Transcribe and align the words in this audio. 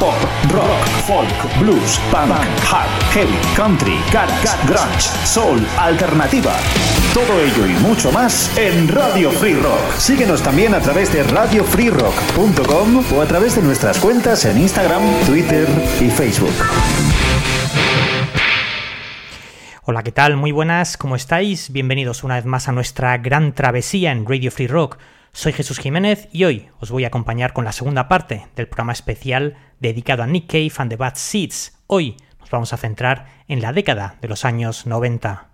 Pop, 0.00 0.16
rock, 0.50 0.86
folk, 1.04 1.58
blues, 1.58 2.00
punk, 2.10 2.32
hard, 2.64 2.88
heavy, 3.12 3.36
country, 3.54 3.98
garage, 4.10 4.48
grunge, 4.66 5.02
soul, 5.26 5.60
alternativa. 5.78 6.54
Todo 7.12 7.38
ello 7.38 7.66
y 7.66 7.78
mucho 7.82 8.10
más 8.10 8.56
en 8.56 8.88
Radio 8.88 9.30
Free 9.30 9.56
Rock. 9.56 9.98
Síguenos 9.98 10.42
también 10.42 10.72
a 10.72 10.80
través 10.80 11.12
de 11.12 11.22
radiofreerock.com 11.22 13.04
o 13.14 13.20
a 13.20 13.26
través 13.26 13.56
de 13.56 13.62
nuestras 13.62 13.98
cuentas 13.98 14.46
en 14.46 14.56
Instagram, 14.62 15.02
Twitter 15.26 15.68
y 16.00 16.08
Facebook. 16.08 16.54
Hola, 19.84 20.02
¿qué 20.02 20.12
tal? 20.12 20.38
Muy 20.38 20.52
buenas, 20.52 20.96
¿cómo 20.96 21.14
estáis? 21.14 21.70
Bienvenidos 21.72 22.24
una 22.24 22.36
vez 22.36 22.46
más 22.46 22.68
a 22.68 22.72
nuestra 22.72 23.18
gran 23.18 23.52
travesía 23.52 24.12
en 24.12 24.24
Radio 24.24 24.50
Free 24.50 24.66
Rock. 24.66 24.96
Soy 25.32 25.52
Jesús 25.52 25.78
Jiménez 25.78 26.28
y 26.32 26.44
hoy 26.44 26.70
os 26.80 26.90
voy 26.90 27.04
a 27.04 27.08
acompañar 27.08 27.52
con 27.52 27.66
la 27.66 27.72
segunda 27.72 28.08
parte 28.08 28.46
del 28.56 28.66
programa 28.66 28.92
especial 28.92 29.56
dedicado 29.80 30.22
a 30.22 30.26
Nick 30.26 30.46
Cave 30.46 30.72
and 30.76 30.90
the 30.90 30.96
Bad 30.96 31.16
Seeds. 31.16 31.82
Hoy 31.86 32.16
nos 32.38 32.50
vamos 32.50 32.72
a 32.72 32.76
centrar 32.76 33.26
en 33.48 33.60
la 33.60 33.72
década 33.72 34.16
de 34.20 34.28
los 34.28 34.44
años 34.44 34.86
90. 34.86 35.48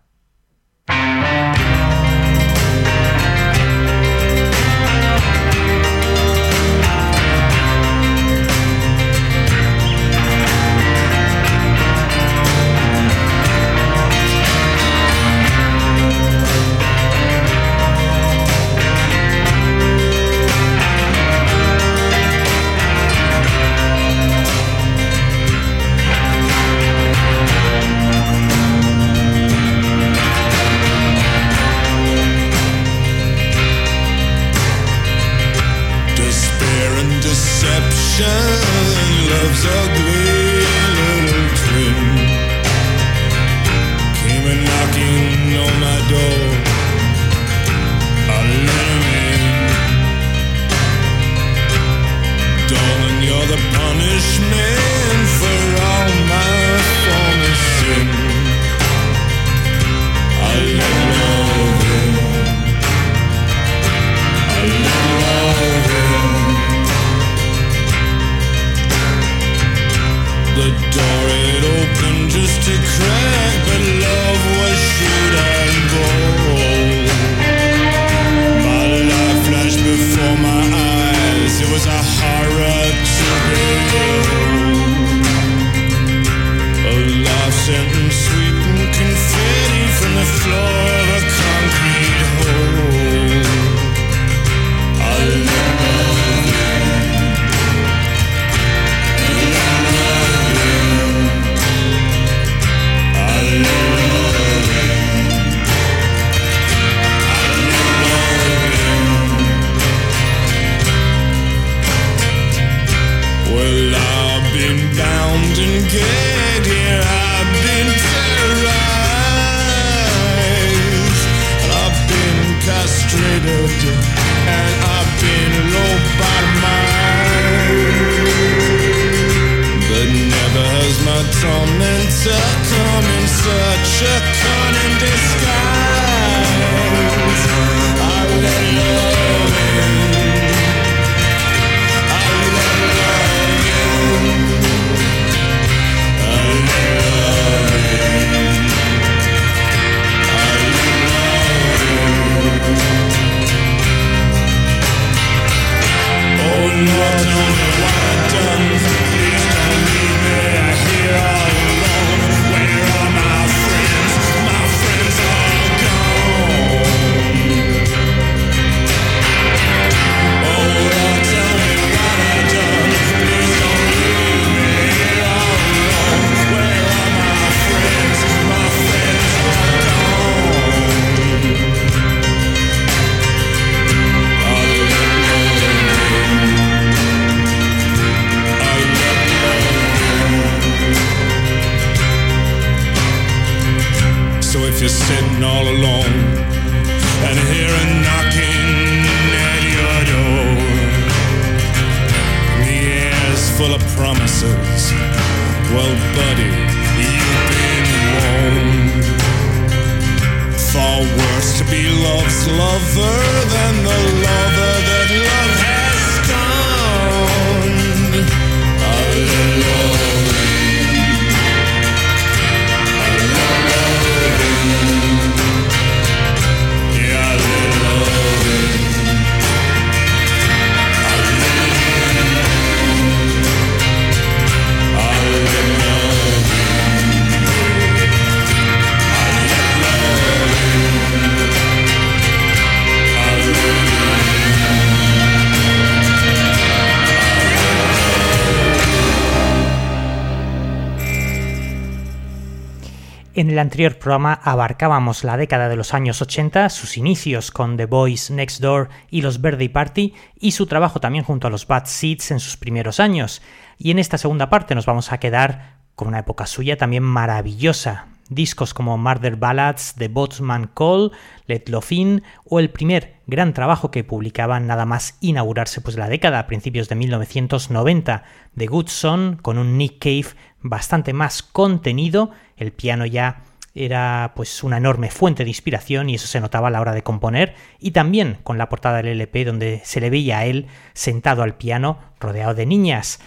El 253.57 253.61
anterior 253.61 253.99
programa 253.99 254.35
abarcábamos 254.35 255.25
la 255.25 255.39
década 255.39 255.71
de 255.71 255.77
los 255.77 255.95
años 255.95 256.21
80, 256.21 256.69
sus 256.69 256.99
inicios 256.99 257.51
con 257.51 257.79
The 257.79 257.87
Boys 257.87 258.31
Next 258.31 258.61
Door 258.61 258.91
y 259.11 259.23
los 259.23 259.41
Birthday 259.41 259.71
Party 259.71 260.13
y 260.39 260.53
su 260.53 260.67
trabajo 260.67 261.01
también 261.01 261.25
junto 261.25 261.47
a 261.47 261.51
los 261.51 261.67
Bad 261.67 261.87
Seeds 261.87 262.33
en 262.33 262.41
sus 262.41 262.59
primeros 262.59 263.01
años. 263.01 263.41
Y 263.79 263.93
en 263.93 263.99
esta 263.99 264.19
segunda 264.19 264.51
parte 264.51 264.75
nos 264.75 264.85
vamos 264.85 265.11
a 265.11 265.17
quedar 265.17 265.79
con 265.95 266.09
una 266.09 266.19
época 266.19 266.45
suya 266.45 266.77
también 266.77 267.03
maravillosa. 267.03 268.09
Discos 268.29 268.75
como 268.75 268.99
Murder 268.99 269.37
Ballads, 269.37 269.95
The 269.97 270.09
Botsman 270.09 270.69
Call, 270.75 271.13
Let 271.47 271.63
Love 271.69 271.93
In 271.93 272.23
o 272.45 272.61
el 272.61 272.69
primer 272.69 273.21
gran 273.27 273.55
trabajo 273.55 273.91
que 273.91 274.05
publicaban 274.05 274.67
nada 274.67 274.85
más 274.85 275.17
inaugurarse 275.23 275.81
pues 275.81 275.97
la 275.97 276.11
década 276.11 276.41
a 276.41 276.47
principios 276.47 276.91
de 276.91 276.97
1990, 276.97 278.23
The 278.55 278.67
Good 278.67 278.89
Son 278.89 279.39
con 279.41 279.57
un 279.57 279.79
Nick 279.79 279.99
Cave 279.99 280.37
bastante 280.69 281.13
más 281.13 281.43
contenido, 281.43 282.31
el 282.57 282.73
piano 282.73 283.07
ya 283.07 283.43
era 283.75 284.33
pues 284.35 284.65
una 284.65 284.79
enorme 284.79 285.11
fuente 285.11 285.45
de 285.45 285.51
inspiración 285.51 286.09
y 286.09 286.15
eso 286.15 286.27
se 286.27 286.41
notaba 286.41 286.69
a 286.69 286.71
la 286.71 286.81
hora 286.81 286.95
de 286.95 287.03
componer 287.03 287.55
y 287.79 287.91
también 287.91 288.39
con 288.43 288.57
la 288.57 288.71
portada 288.71 288.97
del 288.97 289.09
LP 289.09 289.45
donde 289.45 289.83
se 289.85 290.01
le 290.01 290.09
veía 290.09 290.39
a 290.39 290.47
él 290.47 290.67
sentado 290.95 291.43
al 291.43 291.57
piano 291.57 291.99
rodeado 292.19 292.55
de 292.55 292.65
niñas. 292.65 293.21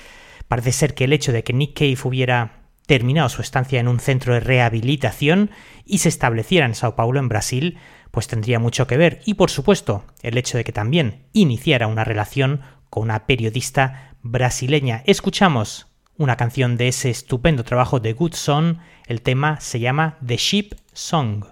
Parece 0.48 0.72
ser 0.72 0.96
que 0.96 1.04
el 1.04 1.14
hecho 1.14 1.32
de 1.32 1.44
que 1.44 1.54
Nick 1.54 1.78
Cave 1.78 1.98
hubiera 2.04 2.64
terminado 2.88 3.30
su 3.30 3.44
estancia 3.44 3.80
en 3.80 3.88
un 3.88 4.00
centro 4.00 4.34
de 4.34 4.40
rehabilitación 4.40 5.52
y 5.86 6.00
se 6.00 6.10
estableciera 6.10 6.66
en 6.66 6.74
Sao 6.74 6.96
Paulo, 6.96 7.20
en 7.20 7.30
Brasil, 7.30 7.78
pues 8.10 8.28
tendría 8.28 8.58
mucho 8.58 8.88
que 8.88 8.98
ver. 8.98 9.22
Y 9.26 9.36
por 9.36 9.52
supuesto, 9.52 10.06
el 10.24 10.40
hecho 10.40 10.58
de 10.58 10.64
que 10.64 10.72
también 10.72 11.28
iniciara 11.32 11.86
una 11.86 12.04
relación 12.04 12.62
con 12.90 13.04
una 13.04 13.28
periodista 13.28 14.16
brasileña. 14.24 15.04
Escuchamos 15.06 15.89
una 16.20 16.36
canción 16.36 16.76
de 16.78 16.90
ese 16.90 17.10
estupendo 17.10 17.64
trabajo 17.64 18.00
de 18.00 18.14
Good 18.14 18.34
Song. 18.34 18.78
El 19.08 19.22
tema 19.22 19.60
se 19.62 19.80
llama 19.80 20.18
The 20.24 20.36
Sheep 20.38 20.76
Song. 20.94 21.46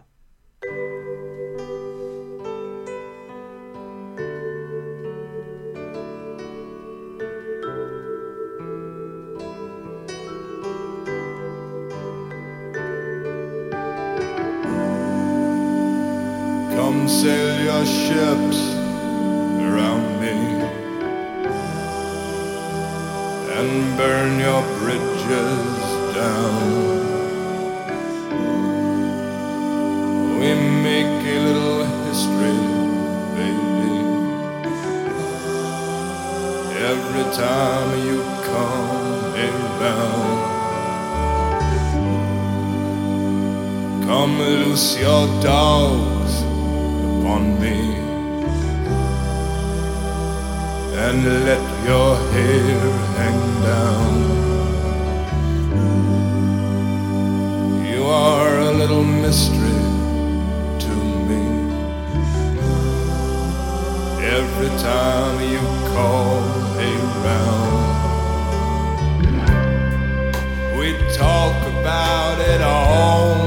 Come 16.76 17.08
sail 17.08 17.66
your 17.66 17.86
ships 17.86 18.77
burn 23.98 24.40
your 24.40 24.62
bridges 24.78 25.80
down. 26.14 26.98
We 30.40 30.54
make 30.86 31.26
a 31.36 31.40
little 31.48 31.84
history, 32.06 32.62
baby. 33.38 33.98
Every 36.92 37.26
time 37.34 37.90
you 38.06 38.22
come 38.46 39.18
around. 39.48 40.38
Come 44.06 44.38
loose 44.38 45.00
your 45.00 45.26
dogs 45.42 46.42
upon 46.44 47.60
me 47.60 48.07
and 51.00 51.24
let 51.46 51.62
your 51.86 52.16
hair 52.34 52.80
hang 53.20 53.42
down. 53.62 54.14
You 57.86 58.04
are 58.06 58.58
a 58.58 58.72
little 58.72 59.04
mystery 59.04 59.82
to 60.86 60.94
me. 61.28 61.44
Every 64.38 64.72
time 64.80 65.40
you 65.54 65.62
call 65.94 66.42
around, 66.90 67.86
we 70.80 70.88
talk 71.16 71.58
about 71.80 72.40
it 72.42 72.62
all 72.62 73.47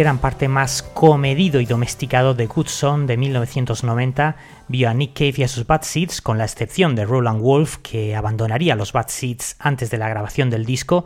gran 0.00 0.16
parte 0.16 0.48
más 0.48 0.82
comedido 0.82 1.60
y 1.60 1.66
domesticado 1.66 2.32
de 2.32 2.46
Good 2.46 2.68
Son 2.68 3.06
de 3.06 3.18
1990 3.18 4.34
vio 4.66 4.88
a 4.88 4.94
Nick 4.94 5.12
Cave 5.12 5.34
y 5.36 5.42
a 5.42 5.48
sus 5.48 5.66
Bad 5.66 5.82
Seeds, 5.82 6.22
con 6.22 6.38
la 6.38 6.44
excepción 6.44 6.94
de 6.94 7.04
Roland 7.04 7.42
Wolf, 7.42 7.76
que 7.82 8.16
abandonaría 8.16 8.76
los 8.76 8.94
Bad 8.94 9.08
Seeds 9.08 9.56
antes 9.58 9.90
de 9.90 9.98
la 9.98 10.08
grabación 10.08 10.48
del 10.48 10.64
disco. 10.64 11.04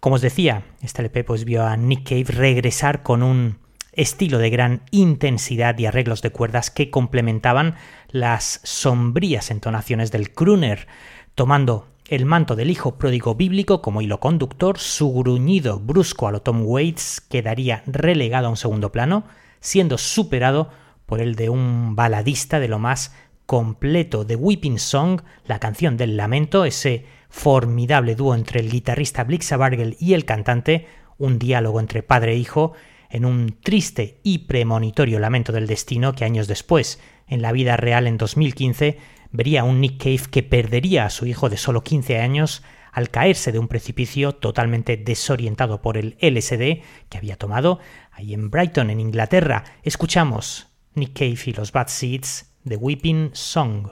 Como 0.00 0.16
os 0.16 0.22
decía, 0.22 0.64
este 0.82 1.02
LP 1.02 1.22
pues 1.22 1.44
vio 1.44 1.64
a 1.64 1.76
Nick 1.76 2.08
Cave 2.08 2.24
regresar 2.36 3.04
con 3.04 3.22
un 3.22 3.58
estilo 3.92 4.38
de 4.38 4.50
gran 4.50 4.82
intensidad 4.90 5.78
y 5.78 5.86
arreglos 5.86 6.20
de 6.20 6.30
cuerdas 6.30 6.72
que 6.72 6.90
complementaban 6.90 7.76
las 8.08 8.60
sombrías 8.64 9.52
entonaciones 9.52 10.10
del 10.10 10.32
crooner, 10.32 10.88
tomando 11.36 11.91
el 12.12 12.26
manto 12.26 12.56
del 12.56 12.70
hijo 12.70 12.98
pródigo 12.98 13.36
bíblico 13.36 13.80
como 13.80 14.02
hilo 14.02 14.20
conductor, 14.20 14.78
su 14.78 15.10
gruñido 15.14 15.80
brusco 15.80 16.28
a 16.28 16.30
lo 16.30 16.42
Tom 16.42 16.60
Waits 16.66 17.22
quedaría 17.22 17.82
relegado 17.86 18.48
a 18.48 18.50
un 18.50 18.58
segundo 18.58 18.92
plano, 18.92 19.24
siendo 19.60 19.96
superado 19.96 20.68
por 21.06 21.22
el 21.22 21.36
de 21.36 21.48
un 21.48 21.96
baladista 21.96 22.60
de 22.60 22.68
lo 22.68 22.78
más 22.78 23.14
completo 23.46 24.26
de 24.26 24.36
Weeping 24.36 24.78
Song, 24.78 25.22
la 25.46 25.58
canción 25.58 25.96
del 25.96 26.18
lamento, 26.18 26.66
ese 26.66 27.06
formidable 27.30 28.14
dúo 28.14 28.34
entre 28.34 28.60
el 28.60 28.70
guitarrista 28.70 29.24
Blixa 29.24 29.56
Bargel 29.56 29.96
y 29.98 30.12
el 30.12 30.26
cantante, 30.26 30.88
un 31.16 31.38
diálogo 31.38 31.80
entre 31.80 32.02
padre 32.02 32.32
e 32.32 32.36
hijo, 32.36 32.74
en 33.08 33.24
un 33.24 33.56
triste 33.62 34.20
y 34.22 34.40
premonitorio 34.40 35.18
lamento 35.18 35.50
del 35.50 35.66
destino 35.66 36.12
que 36.14 36.26
años 36.26 36.46
después, 36.46 37.00
en 37.26 37.40
la 37.40 37.52
vida 37.52 37.78
real 37.78 38.06
en 38.06 38.18
2015, 38.18 38.98
vería 39.32 39.62
a 39.62 39.64
un 39.64 39.80
Nick 39.80 39.98
Cave 39.98 40.30
que 40.30 40.42
perdería 40.42 41.06
a 41.06 41.10
su 41.10 41.26
hijo 41.26 41.48
de 41.48 41.56
solo 41.56 41.82
15 41.82 42.18
años 42.18 42.62
al 42.92 43.10
caerse 43.10 43.50
de 43.50 43.58
un 43.58 43.68
precipicio 43.68 44.32
totalmente 44.32 44.96
desorientado 44.96 45.80
por 45.80 45.96
el 45.96 46.16
LSD 46.20 46.82
que 47.08 47.18
había 47.18 47.36
tomado 47.36 47.80
ahí 48.12 48.34
en 48.34 48.50
Brighton, 48.50 48.90
en 48.90 49.00
Inglaterra. 49.00 49.64
Escuchamos 49.82 50.68
Nick 50.94 51.14
Cave 51.14 51.38
y 51.46 51.52
los 51.54 51.72
Bad 51.72 51.88
Seeds 51.88 52.52
de 52.64 52.76
Weeping 52.76 53.30
Song. 53.32 53.88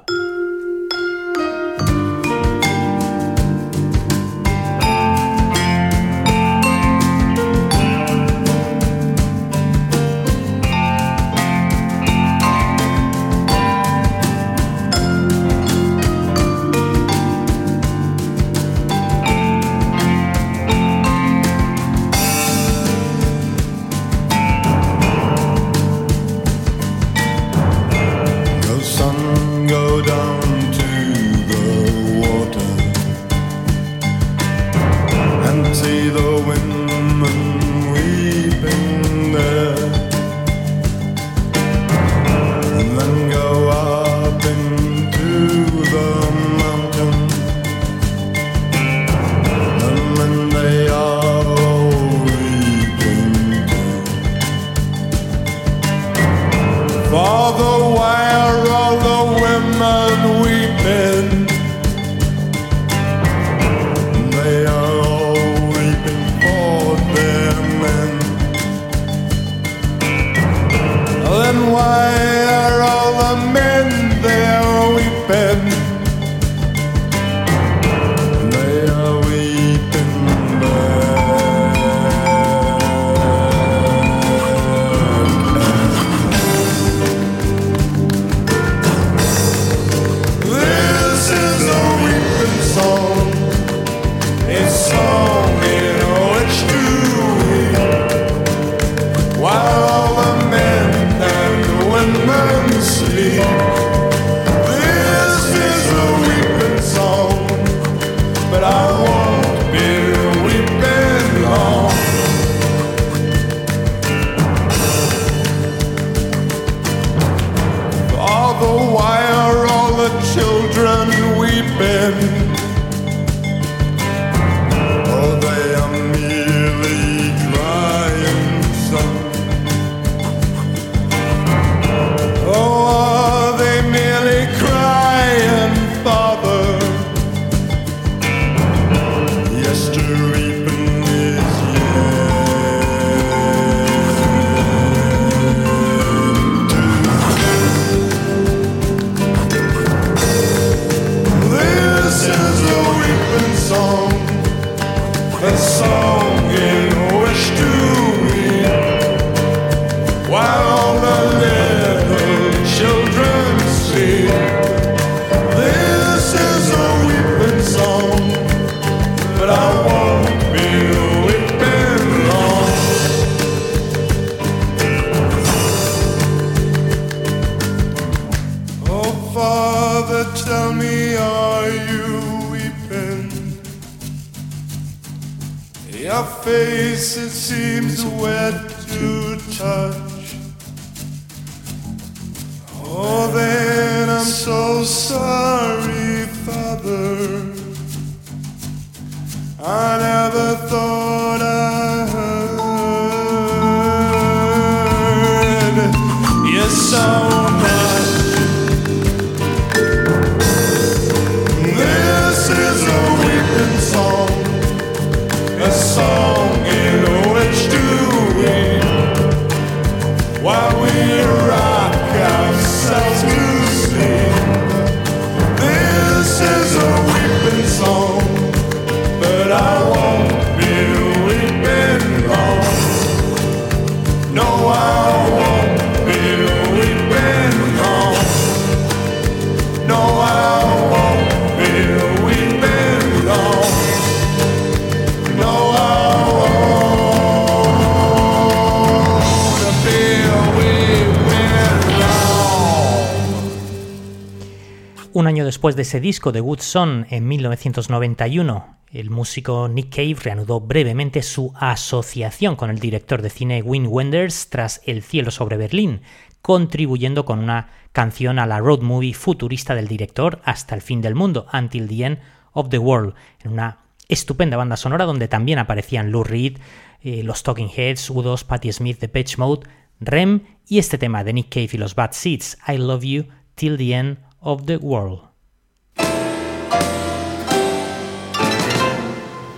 Ese 255.91 256.01
disco 256.01 256.31
de 256.31 256.39
Good 256.39 256.61
Son, 256.61 257.05
en 257.11 257.27
1991, 257.27 258.77
el 258.93 259.11
músico 259.11 259.67
Nick 259.67 259.91
Cave 259.91 260.15
reanudó 260.23 260.61
brevemente 260.61 261.21
su 261.21 261.53
asociación 261.57 262.55
con 262.55 262.71
el 262.71 262.79
director 262.79 263.23
de 263.23 263.29
cine 263.29 263.61
Wim 263.61 263.89
Wenders 263.89 264.51
tras 264.51 264.83
El 264.87 265.03
cielo 265.03 265.33
sobre 265.33 265.57
Berlín, 265.57 266.03
contribuyendo 266.43 267.25
con 267.25 267.41
una 267.41 267.71
canción 267.91 268.39
a 268.39 268.47
la 268.47 268.61
road 268.61 268.83
movie 268.83 269.15
futurista 269.15 269.75
del 269.75 269.89
director 269.89 270.41
Hasta 270.45 270.77
el 270.77 270.81
fin 270.81 271.01
del 271.01 271.17
mundo, 271.17 271.49
Until 271.53 271.89
the 271.89 272.05
End 272.05 272.19
of 272.53 272.69
the 272.69 272.79
World, 272.79 273.15
en 273.43 273.51
una 273.51 273.79
estupenda 274.07 274.57
banda 274.57 274.77
sonora 274.77 275.07
donde 275.07 275.27
también 275.27 275.59
aparecían 275.59 276.13
Lou 276.13 276.23
Reed, 276.23 276.59
eh, 277.03 277.25
los 277.25 277.43
Talking 277.43 277.71
Heads, 277.77 278.13
U2, 278.13 278.45
Patti 278.45 278.73
Smith, 278.73 279.01
The 279.01 279.09
Pitch 279.09 279.39
Mode, 279.39 279.67
Rem 279.99 280.43
y 280.69 280.79
este 280.79 280.99
tema 280.99 281.25
de 281.25 281.33
Nick 281.33 281.49
Cave 281.49 281.71
y 281.73 281.79
los 281.79 281.97
Bad 281.97 282.13
Seeds, 282.13 282.59
I 282.69 282.79
Love 282.79 283.03
You 283.03 283.25
Till 283.57 283.77
the 283.77 283.93
End 283.93 284.19
of 284.39 284.67
the 284.67 284.77
World. 284.77 285.30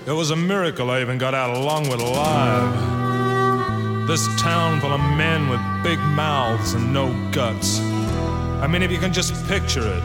It 0.04 0.10
was 0.10 0.32
a 0.32 0.36
miracle 0.36 0.90
I 0.90 1.00
even 1.00 1.16
got 1.16 1.32
out 1.32 1.50
of 1.50 1.62
Longwood 1.62 2.00
alive. 2.00 4.08
This 4.08 4.26
town 4.40 4.80
full 4.80 4.90
of 4.90 5.00
men 5.16 5.48
with 5.48 5.60
big 5.84 6.00
mouths 6.00 6.74
and 6.74 6.92
no 6.92 7.14
guts. 7.30 7.78
I 7.78 8.66
mean, 8.66 8.82
if 8.82 8.90
you 8.90 8.98
can 8.98 9.12
just 9.12 9.32
picture 9.46 9.86
it. 9.86 10.02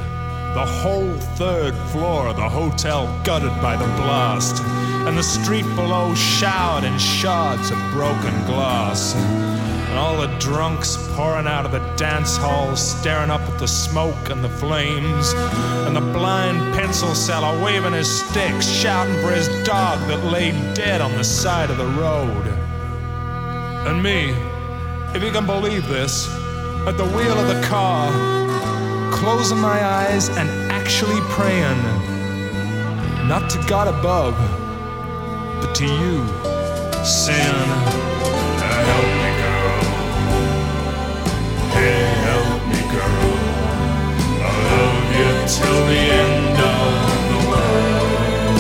The 0.54 0.66
whole 0.66 1.12
third 1.36 1.74
floor 1.90 2.28
of 2.28 2.36
the 2.36 2.48
hotel 2.48 3.08
gutted 3.24 3.60
by 3.60 3.76
the 3.76 3.88
blast, 4.00 4.62
and 5.08 5.18
the 5.18 5.24
street 5.24 5.66
below 5.76 6.14
showered 6.14 6.84
in 6.84 6.96
shards 7.00 7.72
of 7.72 7.78
broken 7.92 8.36
glass. 8.46 9.16
And 9.98 10.06
all 10.06 10.28
the 10.28 10.38
drunks 10.38 10.96
pouring 11.16 11.48
out 11.48 11.66
of 11.66 11.72
the 11.72 11.80
dance 11.96 12.38
hall, 12.38 12.76
staring 12.76 13.32
up 13.32 13.42
at 13.42 13.58
the 13.58 13.68
smoke 13.68 14.30
and 14.30 14.44
the 14.44 14.50
flames. 14.50 15.34
And 15.88 15.96
the 15.96 16.02
blind 16.02 16.76
pencil 16.76 17.16
seller 17.16 17.64
waving 17.64 17.94
his 17.94 18.08
stick, 18.08 18.62
shouting 18.62 19.20
for 19.24 19.32
his 19.32 19.48
dog 19.66 19.98
that 20.08 20.24
lay 20.32 20.52
dead 20.76 21.02
on 21.02 21.14
the 21.14 21.24
side 21.24 21.72
of 21.72 21.80
the 21.80 21.88
road. 21.88 22.46
And 23.88 24.04
me, 24.04 24.36
if 25.16 25.24
you 25.24 25.32
can 25.32 25.48
believe 25.48 25.88
this, 25.88 26.28
at 26.86 26.96
the 26.96 27.06
wheel 27.06 27.40
of 27.40 27.48
the 27.48 27.60
car, 27.66 28.12
closing 29.12 29.58
my 29.58 29.84
eyes 29.84 30.30
and 30.30 30.48
actually 30.72 31.20
praying, 31.22 31.82
not 33.28 33.50
to 33.50 33.66
God 33.68 33.88
above, 33.88 34.36
but 35.60 35.74
to 35.74 35.86
you, 35.86 36.24
sin, 37.04 37.56
Help 38.88 39.06
me, 39.22 39.27
till 45.48 45.86
the 45.86 45.96
end 45.96 46.58
of 46.60 46.92
the 47.32 47.40
world. 47.50 48.60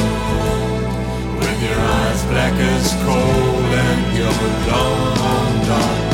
With 1.39 1.59
your 1.61 1.79
eyes 1.79 2.21
black 2.31 2.53
as 2.53 2.93
coal 3.03 3.75
and 3.87 4.17
your 4.17 4.37
long, 4.71 5.65
dark 5.67 6.07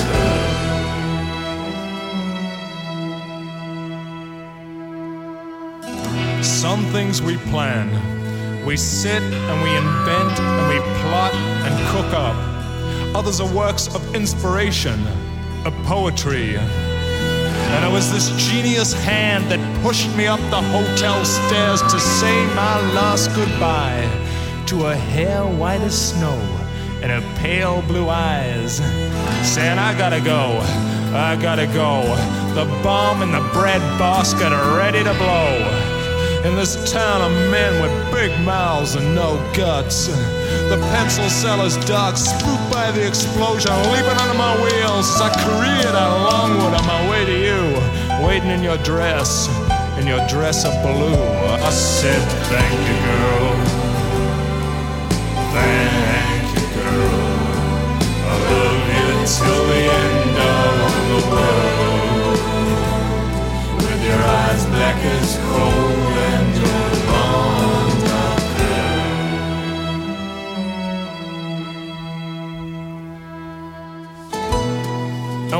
Some 6.41 6.81
things 6.85 7.21
we 7.21 7.37
plan. 7.51 7.87
We 8.65 8.75
sit 8.75 9.21
and 9.21 9.61
we 9.61 9.69
invent 9.77 10.39
and 10.39 10.67
we 10.73 10.79
plot 11.01 11.33
and 11.35 11.73
cook 11.91 12.11
up. 12.13 12.35
Others 13.15 13.41
are 13.41 13.53
works 13.53 13.93
of 13.93 14.15
inspiration, 14.15 14.99
of 15.65 15.73
poetry. 15.85 16.57
And 17.71 17.85
it 17.85 17.91
was 17.91 18.11
this 18.11 18.29
genius 18.37 18.93
hand 18.93 19.49
that 19.51 19.59
pushed 19.83 20.15
me 20.15 20.27
up 20.27 20.39
the 20.51 20.61
hotel 20.61 21.23
stairs 21.25 21.81
to 21.81 21.99
say 21.99 22.45
my 22.55 22.79
last 22.93 23.33
goodbye 23.35 24.07
to 24.67 24.87
a 24.87 24.95
hair 24.95 25.43
white 25.43 25.81
as 25.81 26.09
snow 26.09 26.37
and 27.01 27.11
her 27.11 27.35
pale 27.37 27.81
blue 27.81 28.07
eyes, 28.07 28.77
saying, 29.45 29.77
I 29.77 29.97
gotta 29.97 30.21
go, 30.21 30.59
I 31.13 31.35
gotta 31.35 31.67
go. 31.67 32.01
The 32.55 32.65
bomb 32.81 33.21
and 33.21 33.33
the 33.33 33.41
bread 33.51 33.81
basket 33.99 34.53
are 34.53 34.77
ready 34.77 35.03
to 35.03 35.13
blow. 35.15 35.92
In 36.43 36.57
this 36.57 36.91
town 36.91 37.21
of 37.21 37.31
men 37.49 37.81
with 37.81 38.11
big 38.11 38.37
mouths 38.45 38.95
and 38.95 39.15
no 39.15 39.37
guts. 39.55 40.07
The 40.07 40.77
pencil 40.91 41.29
seller's 41.29 41.77
dog 41.85 42.17
spooked 42.17 42.69
by 42.69 42.91
the 42.91 43.07
explosion, 43.07 43.71
leaping 43.93 44.17
under 44.19 44.37
my 44.37 44.53
wheels 44.61 45.07
as 45.15 45.21
I 45.21 45.29
careered 45.41 45.95
out 45.95 46.11
of 46.11 46.33
Longwood 46.33 46.73
on 46.73 46.85
my 46.85 47.09
way 47.09 47.23
to 47.23 47.31
you, 47.31 48.27
waiting 48.27 48.49
in 48.49 48.61
your 48.61 48.77
dress, 48.79 49.47
in 49.97 50.05
your 50.05 50.19
dress 50.27 50.65
of 50.65 50.73
blue. 50.83 51.15
I 51.63 51.69
said, 51.69 52.21
Thank 52.51 52.73
you, 52.89 52.97
girl. 53.07 53.55
Thank 55.55 56.59
you, 56.59 56.67
girl. 56.75 57.53
I 58.27 58.35
love 58.51 58.83
you 58.91 59.07
till 59.31 59.72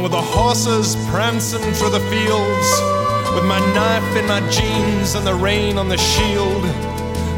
with 0.03 0.11
the 0.11 0.21
horses 0.21 0.97
prancing 1.07 1.61
through 1.71 1.89
the 1.89 2.01
fields, 2.11 2.69
with 3.33 3.45
my 3.45 3.59
knife 3.73 4.17
in 4.17 4.27
my 4.27 4.41
jeans 4.49 5.15
and 5.15 5.25
the 5.25 5.33
rain 5.33 5.77
on 5.77 5.87
the 5.87 5.97
shield, 5.97 6.65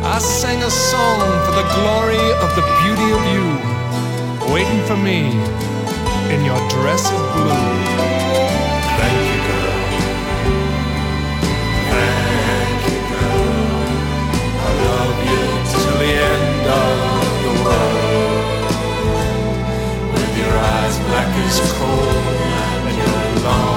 I 0.02 0.18
sang 0.18 0.64
a 0.64 0.72
song 0.72 1.22
for 1.46 1.52
the 1.52 1.68
glory 1.78 2.26
of 2.42 2.56
the 2.58 2.66
beauty 2.82 3.12
of 3.14 3.24
you, 3.34 3.46
waiting 4.52 4.82
for 4.88 4.98
me 4.98 5.30
in 6.34 6.44
your 6.44 6.58
dress 6.70 7.06
of 7.06 7.22
blue. 7.36 7.54
Thank 8.98 9.20
you, 9.30 9.40
girl. 9.46 9.86
Thank 11.94 12.82
you, 12.90 13.00
girl. 13.14 13.46
I 14.66 14.70
love 14.90 15.18
you 15.30 15.44
till 15.70 15.98
the 16.02 16.14
end 16.34 16.66
of 16.82 16.98
the 17.46 17.54
world. 17.62 18.66
With 20.14 20.34
your 20.40 20.56
eyes 20.58 20.98
black 21.06 21.30
as 21.46 21.58
coal 21.78 22.55
and 23.48 23.75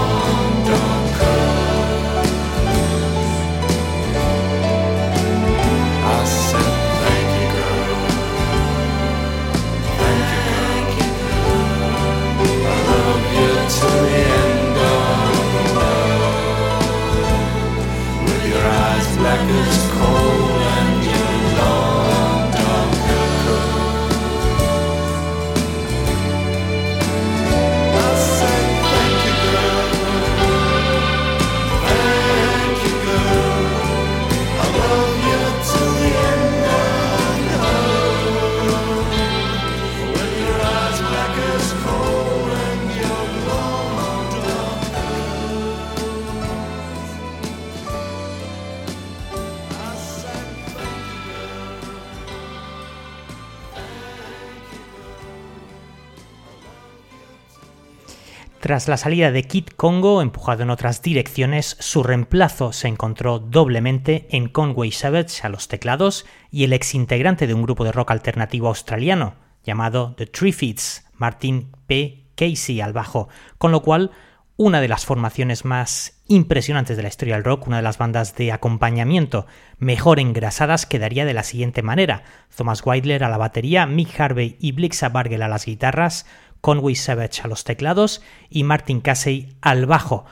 Tras 58.68 58.86
la 58.86 58.98
salida 58.98 59.32
de 59.32 59.44
Kid 59.44 59.68
Congo, 59.68 60.20
empujado 60.20 60.62
en 60.62 60.68
otras 60.68 61.00
direcciones, 61.00 61.78
su 61.80 62.02
reemplazo 62.02 62.74
se 62.74 62.86
encontró 62.86 63.38
doblemente 63.38 64.26
en 64.28 64.50
Conway 64.50 64.92
Savage 64.92 65.40
a 65.42 65.48
los 65.48 65.68
teclados 65.68 66.26
y 66.50 66.64
el 66.64 66.74
ex 66.74 66.94
integrante 66.94 67.46
de 67.46 67.54
un 67.54 67.62
grupo 67.62 67.84
de 67.84 67.92
rock 67.92 68.10
alternativo 68.10 68.68
australiano 68.68 69.36
llamado 69.64 70.14
The 70.18 70.26
Triffids, 70.26 71.06
Martin 71.14 71.72
P. 71.86 72.26
Casey 72.34 72.82
al 72.82 72.92
bajo, 72.92 73.30
con 73.56 73.72
lo 73.72 73.80
cual 73.80 74.10
una 74.58 74.80
de 74.80 74.88
las 74.88 75.06
formaciones 75.06 75.64
más 75.64 76.20
impresionantes 76.26 76.96
de 76.96 77.04
la 77.04 77.08
historia 77.08 77.36
del 77.36 77.44
rock, 77.44 77.68
una 77.68 77.76
de 77.76 77.84
las 77.84 77.96
bandas 77.96 78.34
de 78.34 78.52
acompañamiento 78.52 79.46
mejor 79.78 80.18
engrasadas, 80.18 80.84
quedaría 80.84 81.24
de 81.24 81.32
la 81.32 81.44
siguiente 81.44 81.80
manera: 81.80 82.24
Thomas 82.54 82.84
Weidler 82.84 83.24
a 83.24 83.30
la 83.30 83.38
batería, 83.38 83.86
Mick 83.86 84.20
Harvey 84.20 84.56
y 84.60 84.72
Blixa 84.72 85.08
Bargel 85.08 85.42
a 85.42 85.48
las 85.48 85.64
guitarras, 85.64 86.26
Conway 86.60 86.94
Savage 86.94 87.42
a 87.42 87.48
los 87.48 87.64
teclados 87.64 88.22
y 88.50 88.64
Martin 88.64 89.00
Casey 89.00 89.56
al 89.60 89.86
bajo. 89.86 90.24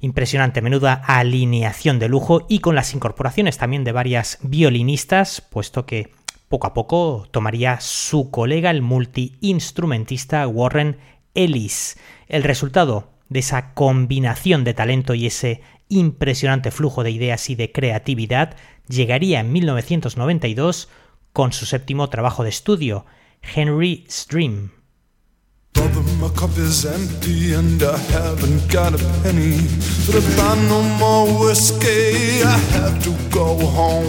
Impresionante, 0.00 0.62
menuda 0.62 0.94
alineación 0.94 1.98
de 1.98 2.08
lujo 2.08 2.46
y 2.48 2.60
con 2.60 2.74
las 2.74 2.94
incorporaciones 2.94 3.58
también 3.58 3.84
de 3.84 3.92
varias 3.92 4.38
violinistas, 4.42 5.42
puesto 5.42 5.84
que 5.84 6.12
poco 6.48 6.66
a 6.66 6.74
poco 6.74 7.28
tomaría 7.30 7.80
su 7.80 8.30
colega 8.30 8.70
el 8.70 8.82
multiinstrumentista 8.82 10.48
Warren 10.48 10.98
Ellis. 11.34 11.98
El 12.28 12.42
resultado 12.42 13.10
de 13.28 13.40
esa 13.40 13.74
combinación 13.74 14.64
de 14.64 14.74
talento 14.74 15.14
y 15.14 15.26
ese 15.26 15.60
impresionante 15.88 16.70
flujo 16.70 17.04
de 17.04 17.10
ideas 17.10 17.50
y 17.50 17.54
de 17.54 17.70
creatividad 17.70 18.56
llegaría 18.88 19.40
en 19.40 19.52
1992 19.52 20.88
con 21.32 21.52
su 21.52 21.66
séptimo 21.66 22.08
trabajo 22.08 22.42
de 22.42 22.48
estudio, 22.48 23.04
Henry's 23.54 24.26
Dream. 24.28 24.79
Brother, 25.72 26.02
my 26.20 26.28
cup 26.30 26.56
is 26.58 26.84
empty 26.84 27.54
and 27.54 27.82
I 27.82 27.96
haven't 27.96 28.70
got 28.70 28.94
a 28.94 28.98
penny. 29.22 29.56
But 30.06 30.16
if 30.16 30.40
I 30.40 30.54
no 30.68 30.82
more 30.98 31.26
whiskey, 31.38 32.42
I 32.42 32.58
have 32.76 33.02
to 33.04 33.12
go 33.30 33.56
home. 33.56 34.06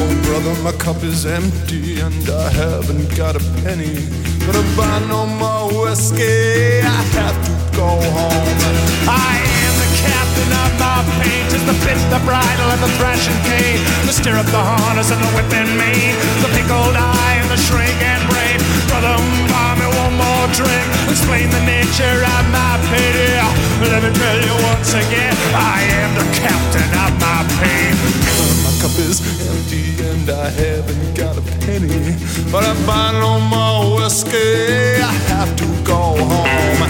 Oh, 0.00 0.22
brother, 0.24 0.54
my 0.62 0.72
cup 0.72 1.02
is 1.02 1.24
empty 1.24 2.00
and 2.00 2.28
I 2.28 2.48
haven't 2.50 3.16
got 3.16 3.36
a 3.36 3.42
penny. 3.62 3.94
But 4.46 4.56
if 4.56 4.78
I 4.78 4.98
no 5.08 5.26
more 5.26 5.68
whiskey, 5.82 6.80
I 6.84 7.02
have 7.16 7.38
to 7.46 7.76
go 7.76 7.88
home. 7.88 8.58
I 9.08 9.40
am 9.64 9.74
the 9.82 9.90
captain 10.04 10.50
of 10.62 10.70
my 10.78 10.98
pain. 11.22 11.42
Tis 11.50 11.64
the 11.64 11.76
bit, 11.84 11.98
the 12.12 12.20
bridle, 12.26 12.68
and 12.74 12.82
the 12.82 12.92
thrashing 12.98 13.38
cane. 13.48 13.80
The 14.06 14.12
stirrup, 14.12 14.46
the 14.46 14.60
harness, 14.60 15.10
and 15.10 15.20
the 15.22 15.30
whip 15.36 15.50
and 15.52 15.70
mane. 15.78 16.16
The 16.44 16.50
pickled 16.52 16.96
eye 16.96 17.38
and 17.40 17.48
the 17.50 17.56
shrink 17.56 17.96
and 18.02 18.22
brain. 18.28 18.58
Brother, 18.88 19.16
buy 19.48 19.72
more 20.42 20.54
drink. 20.54 20.86
Explain 21.08 21.50
the 21.50 21.62
nature 21.64 22.18
of 22.34 22.44
my 22.50 22.74
pity. 22.90 23.30
Let 23.90 24.02
me 24.02 24.10
tell 24.10 24.38
you 24.46 24.54
once 24.70 24.94
again, 24.94 25.34
I 25.54 25.82
am 26.02 26.10
the 26.18 26.26
captain 26.42 26.90
of 27.04 27.12
my 27.22 27.40
pain. 27.60 27.94
My 28.64 28.72
cup 28.82 28.94
is 28.98 29.22
empty 29.50 29.84
and 30.02 30.26
I 30.30 30.48
haven't 30.50 31.14
got 31.14 31.36
a 31.38 31.44
penny. 31.62 32.16
But 32.50 32.64
if 32.64 32.88
I 32.88 33.12
no 33.20 33.38
more 33.40 33.96
whiskey, 33.96 35.02
I 35.02 35.12
have 35.30 35.54
to 35.62 35.66
go 35.84 36.02
home. 36.32 36.80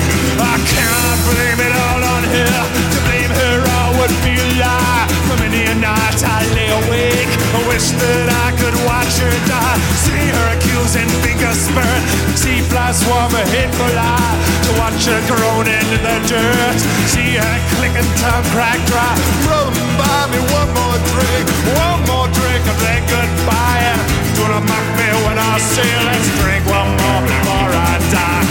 I 0.52 0.56
cannot 0.72 1.18
blame 1.28 1.60
it 1.66 1.74
all 1.86 2.02
on 2.14 2.22
her. 2.34 2.56
To 2.92 2.98
blame 3.06 3.32
her, 3.40 3.56
I 3.80 3.86
would 3.98 4.14
be 4.24 4.31
lie. 4.58 5.06
For 5.28 5.36
many 5.40 5.64
a 5.64 5.74
night 5.74 6.20
I 6.24 6.40
lay 6.56 6.70
awake. 6.70 7.30
I 7.56 7.60
wish 7.68 7.90
that 7.96 8.26
I 8.28 8.48
could 8.60 8.76
watch 8.84 9.14
her 9.22 9.36
die. 9.48 9.78
See 10.04 10.26
her 10.32 10.46
accuse 10.56 10.72
accusing 10.82 11.08
finger 11.22 11.52
spurt. 11.54 12.02
See 12.36 12.60
flies 12.68 12.98
swarm 13.00 13.32
a 13.34 13.44
hateful 13.54 13.94
eye. 13.96 14.34
To 14.64 14.70
watch 14.78 15.06
her 15.06 15.20
groan 15.30 15.66
into 15.66 15.98
the 16.02 16.16
dirt. 16.28 16.78
See 17.08 17.36
her 17.36 17.56
clicking 17.76 18.10
tongue 18.20 18.46
crack 18.52 18.80
dry. 18.86 19.14
Brother, 19.46 19.72
buy 19.98 20.26
me 20.32 20.40
one 20.50 20.70
more 20.74 20.98
drink. 21.12 21.44
One 21.78 22.00
more 22.10 22.28
drink 22.28 22.62
and 22.66 22.78
then 22.82 23.02
goodbye. 23.08 24.31
Not 24.52 24.64
mock 24.68 24.86
me 24.98 25.08
when 25.24 25.38
I 25.38 25.58
say 25.58 25.90
let's 26.04 26.28
drink 26.40 26.64
one 26.66 26.90
more 27.00 27.22
before 27.24 27.70
I 27.72 27.94
die. 28.12 28.44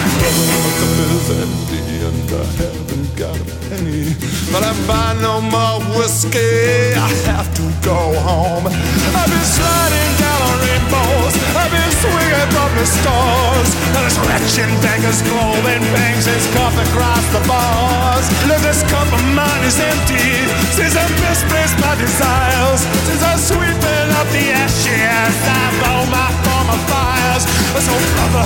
Cup 0.80 0.98
is 1.10 1.28
empty 1.44 1.84
and 2.10 2.30
I 2.32 2.46
haven't 2.62 3.10
got 3.16 3.38
a 3.38 3.56
penny. 3.70 4.16
But 4.52 4.64
I 4.64 4.74
no 5.22 5.42
more 5.42 5.80
whiskey, 5.98 6.94
I 6.98 7.10
have 7.30 7.54
to 7.56 7.66
go 7.86 8.18
home. 8.20 8.66
I've 8.68 9.30
been 9.30 9.48
sliding 9.58 10.12
down 10.18 10.42
on 10.50 10.58
rainbows. 10.66 11.51
I've 11.56 11.72
been 11.72 11.94
swinging 12.00 12.50
from 12.56 12.72
the 12.76 12.88
stars. 12.88 13.70
And 13.96 14.04
this 14.08 14.18
wretched 14.24 14.72
beggar's 14.82 15.22
clothing 15.24 15.84
bangs 15.96 16.26
his 16.26 16.46
cup 16.56 16.74
across 16.74 17.26
the 17.36 17.44
bars. 17.48 18.26
Look, 18.48 18.62
this 18.64 18.84
cup 18.88 19.08
of 19.12 19.24
mine 19.36 19.64
is 19.66 19.80
empty. 19.80 20.48
Since 20.76 20.96
I've 20.96 21.16
misplaced 21.20 21.78
my 21.80 21.96
desires. 21.96 22.82
Since 23.08 23.24
I'm 23.24 23.40
sweeping 23.40 24.08
up 24.20 24.28
the 24.32 24.56
ashes. 24.56 25.36
I've 25.48 25.80
all 25.90 26.06
my 26.08 26.51
former 26.72 26.88
fires. 26.88 27.44
So, 27.82 27.94
brother, 28.16 28.46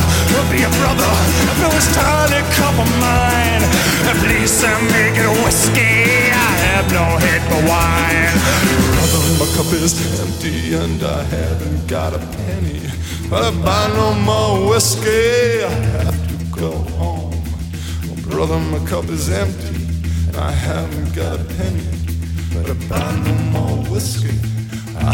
be 0.51 0.63
a 0.63 0.69
brother. 0.81 1.11
Fill 1.59 1.69
this 1.69 1.93
tiny 1.95 2.41
cup 2.55 2.75
of 2.79 2.89
mine. 2.99 3.63
Please 4.23 4.63
uh, 4.63 4.79
make 4.91 5.17
it 5.17 5.29
whiskey. 5.43 6.31
I 6.31 6.51
have 6.67 6.91
no 6.91 7.05
head 7.25 7.41
for 7.49 7.61
wine. 7.69 8.35
Brother, 8.95 9.21
my 9.39 9.47
cup 9.55 9.73
is 9.73 9.93
empty 10.21 10.73
and 10.75 11.03
I 11.03 11.23
haven't 11.23 11.87
got 11.87 12.13
a 12.13 12.19
penny. 12.19 12.81
I 13.31 13.87
no 13.95 14.13
more 14.13 14.69
whiskey, 14.69 15.63
I 15.63 15.69
have 15.97 16.27
to 16.29 16.59
go 16.59 16.71
home. 16.99 17.33
Brother, 18.29 18.59
my 18.59 18.79
cup 18.85 19.05
is 19.05 19.29
empty 19.29 19.75
and 20.27 20.37
I 20.37 20.51
haven't 20.51 21.15
got 21.15 21.39
a 21.39 21.43
penny. 21.43 21.87
But 22.53 22.69
I 22.91 23.15
no 23.25 23.33
more 23.51 23.91
whiskey, 23.91 24.37
I 24.97 25.13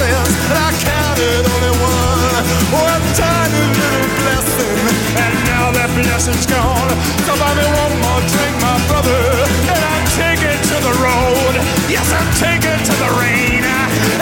blessings, 0.00 0.36
and 0.48 0.58
I 0.58 0.70
counted 0.80 1.44
only 1.44 1.74
one. 1.76 2.44
One 2.72 3.04
tiny 3.12 3.62
little 3.68 4.08
blessing, 4.24 4.80
and 5.20 5.34
now 5.44 5.66
that 5.76 5.90
blessing's 5.92 6.46
gone. 6.48 6.90
So 7.26 7.36
buy 7.36 7.52
me 7.58 7.66
one 7.68 7.94
more 8.00 8.22
drink, 8.32 8.54
my 8.64 8.76
brother, 8.88 9.20
and 9.68 9.82
I'm 9.92 10.04
taking 10.16 10.60
to 10.72 10.76
the 10.80 10.94
road. 11.04 11.54
Yes, 11.90 12.08
I'm 12.14 12.30
taking 12.40 12.80
to 12.80 12.94
the 12.96 13.10
rain, 13.20 13.60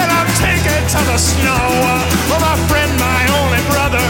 and 0.01 0.09
I'm 0.09 0.31
taking 0.41 0.83
to 0.83 1.01
the 1.13 1.19
snow. 1.19 1.69
Oh, 2.33 2.41
my 2.43 2.57
friend, 2.67 2.91
my 2.99 3.23
only 3.39 3.63
brother, 3.71 4.03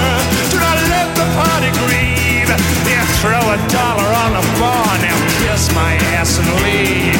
do 0.49 0.57
not 0.57 0.79
let 0.89 1.09
the 1.19 1.27
party 1.37 1.71
grieve. 1.85 2.49
You 2.89 3.03
throw 3.21 3.43
a 3.43 3.59
dollar 3.69 4.11
on 4.25 4.31
the 4.39 4.45
bar, 4.63 4.89
now 5.03 5.19
kiss 5.43 5.69
my 5.75 5.99
ass 6.17 6.39
and 6.39 6.49
leave. 6.65 7.19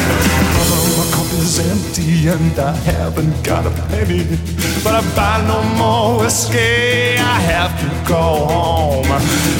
Brother, 0.55 0.79
my 0.97 1.07
cup 1.13 1.29
is 1.37 1.59
empty 1.59 1.98
and 2.27 2.59
I 2.59 2.75
haven't 2.75 3.43
got 3.43 3.65
a 3.65 3.69
penny. 3.87 4.23
But 4.83 4.95
I 4.95 5.15
buy 5.15 5.45
no 5.47 5.63
more 5.77 6.19
whiskey, 6.19 7.17
I 7.17 7.39
have 7.39 7.71
to 7.79 7.87
go 8.07 8.45
home. 8.45 9.07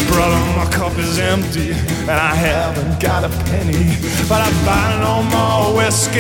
Brother, 0.08 0.40
my 0.58 0.66
cup 0.70 0.98
is 0.98 1.18
empty 1.20 1.72
and 1.72 2.20
I 2.20 2.36
haven't 2.36 3.00
got 3.00 3.24
a 3.24 3.30
penny. 3.50 3.96
But 4.28 4.42
I 4.42 4.52
buy 4.66 5.00
no 5.00 5.24
more 5.24 5.78
whiskey, 5.78 6.20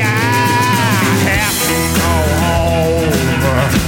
I 0.00 0.14
have 1.28 1.58
to 1.68 1.78
go 2.00 2.12
home. 2.44 3.80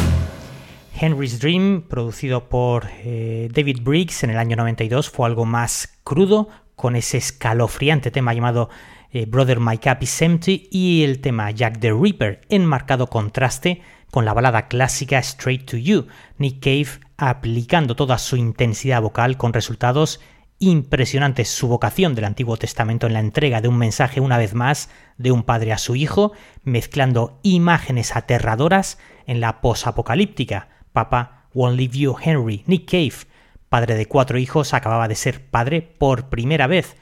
Henry's 0.93 1.39
Dream, 1.41 1.83
producido 1.83 2.49
por 2.49 2.89
eh, 3.05 3.49
David 3.53 3.81
Briggs 3.83 4.23
en 4.25 4.31
el 4.31 4.39
año 4.39 4.57
92, 4.57 5.09
fue 5.09 5.27
algo 5.27 5.47
más 5.47 5.89
crudo, 6.05 6.49
con 6.77 6.95
ese 6.95 7.17
escalofriante 7.17 8.11
tema 8.11 8.35
llamado 8.35 8.69
eh, 9.11 9.27
Brother 9.27 9.61
My 9.61 9.79
Cup 9.79 9.99
is 10.03 10.23
Empty 10.23 10.69
y 10.71 11.03
el 11.05 11.21
tema 11.21 11.51
Jack 11.51 11.81
the 11.81 11.93
Ripper, 11.93 12.43
en 12.49 12.65
marcado 12.65 13.07
contraste 13.09 13.83
con 14.11 14.25
la 14.25 14.35
balada 14.35 14.69
clásica 14.69 15.19
Straight 15.19 15.71
to 15.71 15.77
You, 15.77 16.07
Nick 16.39 16.61
Cave 16.61 17.01
aplicando 17.17 17.97
toda 17.97 18.19
su 18.19 18.37
intensidad 18.37 19.03
vocal 19.03 19.37
con 19.37 19.53
resultados 19.53 20.21
impresionantes. 20.59 21.49
Su 21.49 21.69
vocación 21.69 22.15
del 22.15 22.25
Antiguo 22.25 22.57
Testamento 22.57 23.07
en 23.07 23.13
la 23.13 23.21
entrega 23.21 23.61
de 23.61 23.69
un 23.69 23.79
mensaje 23.79 24.21
una 24.21 24.39
vez 24.39 24.55
más 24.55 24.91
de 25.17 25.33
un 25.33 25.43
padre 25.43 25.73
a 25.73 25.79
su 25.79 25.97
hijo, 25.97 26.33
mezclando 26.65 27.39
imágenes 27.43 28.17
aterradoras 28.17 28.99
en 29.27 29.41
la 29.41 29.61
posapocalíptica. 29.61 30.69
Papa 30.93 31.49
Won't 31.55 31.77
Leave 31.77 31.99
You 31.99 32.17
Henry, 32.21 32.63
Nick 32.67 32.91
Cave, 32.91 33.27
padre 33.69 33.95
de 33.95 34.07
cuatro 34.07 34.39
hijos, 34.39 34.75
acababa 34.75 35.09
de 35.09 35.15
ser 35.15 35.45
padre 35.45 35.83
por 35.83 36.29
primera 36.29 36.67
vez 36.67 36.97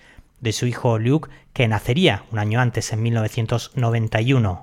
de 0.47 0.53
su 0.53 0.67
hijo 0.67 1.01
Luke, 1.01 1.29
que 1.53 1.67
nacería 1.67 2.23
un 2.31 2.39
año 2.39 2.61
antes, 2.61 2.93
en 2.93 3.03
1991. 3.03 4.61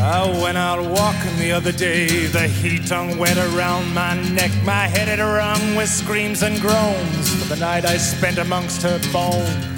I 0.00 0.42
went 0.42 0.58
out 0.58 0.78
walking 0.78 1.36
the 1.38 1.52
other 1.52 1.72
day. 1.72 2.26
The 2.26 2.48
heat 2.48 2.88
hung 2.88 3.18
wet 3.18 3.38
around 3.38 3.94
my 3.94 4.14
neck. 4.32 4.50
My 4.64 4.86
head 4.86 5.08
had 5.08 5.20
rung 5.20 5.74
with 5.74 5.88
screams 5.88 6.42
and 6.42 6.60
groans 6.60 7.30
for 7.30 7.54
the 7.54 7.58
night 7.58 7.86
I 7.86 7.96
spent 7.96 8.38
amongst 8.38 8.82
her 8.82 9.00
bones. 9.10 9.77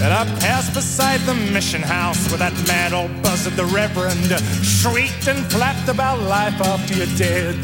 And 0.00 0.12
I 0.12 0.24
passed 0.40 0.72
beside 0.74 1.20
the 1.20 1.34
mission 1.52 1.82
house 1.82 2.28
where 2.30 2.38
that 2.38 2.54
mad 2.66 2.92
old 2.92 3.22
buzzard, 3.22 3.54
the 3.54 3.66
Reverend, 3.66 4.30
shrieked 4.64 5.28
and 5.28 5.44
flapped 5.52 5.88
about 5.88 6.20
life 6.20 6.60
after 6.60 6.94
you're 6.94 7.16
dead. 7.16 7.56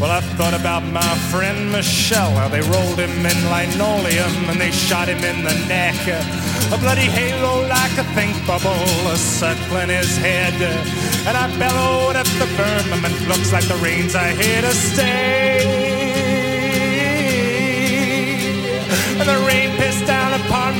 Well, 0.00 0.12
I 0.12 0.20
thought 0.38 0.54
about 0.54 0.84
my 0.84 1.14
friend 1.30 1.72
Michelle, 1.72 2.30
how 2.30 2.48
they 2.48 2.60
rolled 2.60 2.98
him 2.98 3.26
in 3.26 3.38
linoleum 3.50 4.48
and 4.48 4.60
they 4.60 4.70
shot 4.70 5.08
him 5.08 5.18
in 5.24 5.42
the 5.42 5.54
neck. 5.66 5.98
A 6.72 6.78
bloody 6.78 7.10
halo 7.10 7.66
like 7.66 7.98
a 7.98 8.04
think 8.14 8.34
bubble 8.46 8.86
circling 9.16 9.88
his 9.88 10.16
head. 10.18 10.54
And 11.26 11.36
I 11.36 11.46
bellowed 11.58 12.14
at 12.14 12.26
the 12.38 12.46
firmament, 12.54 13.28
looks 13.28 13.52
like 13.52 13.66
the 13.66 13.76
rains 13.76 14.14
are 14.14 14.30
here 14.30 14.62
to 14.62 14.72
stay. 14.72 16.27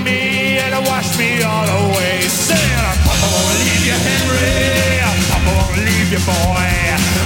Me 0.09 0.59
and 0.64 0.73
I 0.75 0.81
washed 0.88 1.18
me 1.18 1.42
all 1.42 1.66
the 1.68 1.81
way. 1.97 2.16
Saying, 2.25 2.97
Papa 3.05 3.27
won't 3.35 3.57
leave 3.61 3.85
you, 3.88 3.99
Henry. 4.09 5.05
Papa 5.31 5.51
won't 5.59 5.79
leave 5.88 6.09
you, 6.14 6.23
boy. 6.25 6.68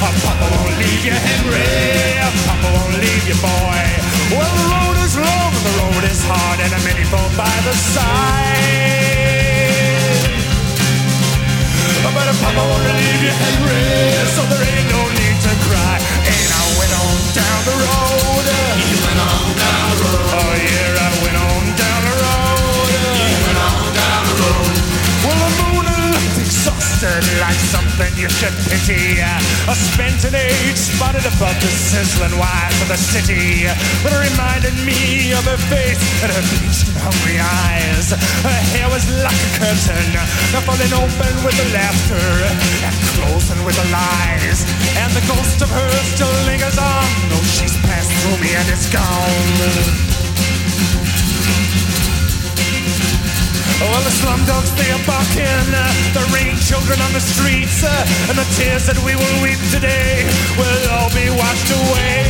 Papa 0.02 0.46
won't 0.52 0.74
leave 0.82 1.02
you, 1.06 1.16
Henry. 1.28 1.70
Papa 2.46 2.68
won't 2.74 2.94
leave 2.98 3.24
you, 3.30 3.38
boy. 3.38 3.82
Well, 4.34 4.52
the 4.58 4.66
road 4.74 4.96
is 5.06 5.14
long 5.16 5.52
the 5.66 5.72
road 5.78 6.04
is 6.10 6.20
hard, 6.26 6.58
and 6.64 6.72
many 6.82 7.04
fall 7.06 7.30
by 7.38 7.54
the 7.66 7.74
side. 7.94 8.72
But 12.02 12.28
Papa 12.42 12.62
won't 12.70 12.84
leave 12.98 13.22
you, 13.26 13.34
Henry, 13.44 13.86
so 14.34 14.42
there 14.50 14.64
ain't 14.74 14.88
no 14.90 15.02
need 15.20 15.38
to 15.46 15.52
cry. 15.66 15.96
And 16.34 16.48
I 16.60 16.64
went 16.78 16.92
on 17.02 17.14
down 17.38 17.60
the 17.70 17.76
road. 17.86 18.46
You 18.90 18.98
went 19.06 19.20
on 19.22 19.61
exhausted 27.02 27.40
like 27.40 27.58
something 27.58 28.12
you 28.16 28.28
should 28.28 28.54
pity. 28.70 29.18
A 29.18 29.74
spent 29.74 30.24
an 30.24 30.34
age 30.34 30.76
spotted 30.76 31.24
above 31.26 31.58
the 31.60 31.66
sizzling 31.66 32.38
wires 32.38 32.78
of 32.82 32.88
the 32.88 32.96
city. 32.96 33.66
But 34.02 34.12
it 34.12 34.30
reminded 34.30 34.74
me 34.86 35.32
of 35.32 35.44
her 35.44 35.58
face 35.66 35.98
and 36.22 36.30
her 36.30 36.42
bleached 36.54 36.86
and 36.88 36.98
hungry 37.02 37.38
eyes. 37.38 38.14
Her 38.42 38.58
hair 38.74 38.88
was 38.90 39.04
like 39.22 39.34
a 39.34 39.50
curtain, 39.58 40.06
now 40.14 40.62
falling 40.62 40.92
open 40.94 41.32
with 41.44 41.56
the 41.58 41.68
laughter 41.74 42.22
and 42.86 42.94
closing 43.18 43.64
with 43.64 43.76
the 43.76 43.88
lies. 43.90 44.62
And 44.98 45.10
the 45.12 45.24
ghost 45.26 45.62
of 45.62 45.70
her 45.70 45.90
still 46.14 46.32
lingers 46.46 46.78
on, 46.78 47.06
though 47.30 47.42
she's 47.42 47.76
passed 47.82 48.12
through 48.22 48.38
me 48.38 48.54
and 48.54 48.68
is 48.70 48.86
gone. 48.90 50.11
Well, 53.90 54.02
the 54.02 54.14
slum 54.14 54.44
dogs, 54.46 54.70
they 54.78 54.90
are 54.94 55.04
barking. 55.06 55.66
The 56.14 56.22
rain 56.30 56.54
children 56.62 57.00
on 57.02 57.12
the 57.12 57.20
streets. 57.20 57.82
Uh, 57.82 57.90
and 58.30 58.38
the 58.38 58.46
tears 58.54 58.86
that 58.86 58.98
we 59.02 59.18
will 59.18 59.36
weep 59.42 59.58
today 59.74 60.22
will 60.54 60.82
all 60.94 61.10
be 61.10 61.26
washed 61.34 61.70
away. 61.74 62.22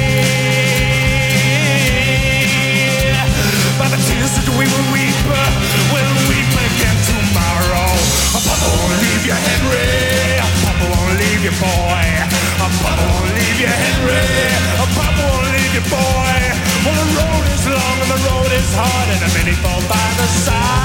But 3.77 3.93
the 3.93 4.01
tears 4.01 4.33
that 4.41 4.49
we 4.57 4.65
will 4.65 4.89
weep 4.97 5.19
uh, 5.29 5.41
will 5.93 6.15
weep 6.33 6.53
again 6.57 6.99
tomorrow. 7.05 7.89
Papa 8.33 8.57
won't 8.73 8.97
leave 9.05 9.25
you, 9.29 9.37
Henry. 9.37 10.41
Papa 10.65 10.85
won't 10.89 11.21
leave 11.21 11.43
you, 11.45 11.55
boy. 11.61 12.09
Papa 12.57 12.91
won't 12.97 13.29
leave 13.37 13.59
you, 13.61 13.69
Henry. 13.69 14.25
Papa 14.81 15.05
won't 15.21 15.53
leave 15.53 15.73
you, 15.77 15.85
boy. 15.93 16.72
Well, 16.85 16.99
the 16.99 17.07
road 17.15 17.47
is 17.55 17.63
long 17.71 17.97
and 18.03 18.11
the 18.11 18.21
road 18.27 18.51
is 18.51 18.75
hard, 18.75 19.09
and 19.15 19.23
many 19.39 19.55
fall 19.63 19.79
by 19.87 20.09
the 20.19 20.27
side. 20.27 20.83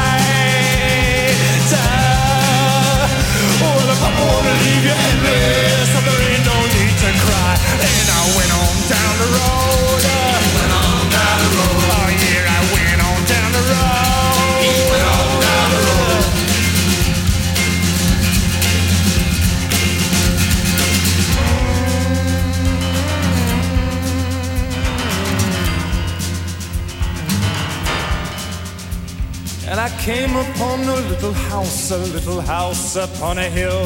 Oh, 3.66 3.82
the 3.82 3.98
papa 3.98 4.22
wanna 4.30 4.54
leave 4.62 4.86
you, 4.86 4.94
Henry, 4.94 5.42
so 5.90 5.98
there 6.06 6.22
ain't 6.30 6.46
no 6.46 6.58
need 6.70 6.94
to 7.02 7.10
cry. 7.26 7.58
And 7.82 8.08
I 8.14 8.22
went 8.38 8.52
on 8.62 8.74
down 8.94 9.14
the 9.18 9.30
road. 9.42 10.06
Went 10.54 10.74
on 10.86 11.10
down 11.10 11.38
the 11.42 11.50
road. 11.58 11.82
Oh 11.90 12.14
yeah, 12.14 12.46
I 12.46 12.62
went 12.78 13.02
on 13.02 13.20
down 13.26 13.50
the 13.58 13.64
road. 13.74 14.62
He 14.62 14.70
went 14.94 15.08
on 15.18 15.34
down 15.42 15.66
the 15.74 15.82
road. 15.82 16.07
And 29.70 29.82
I 29.82 29.90
came 30.00 30.34
upon 30.34 30.80
a 30.84 30.96
little 31.10 31.34
house, 31.34 31.92
a 31.92 31.98
little 31.98 32.40
house 32.40 32.96
upon 32.96 33.38
a 33.38 33.50
hill. 33.50 33.86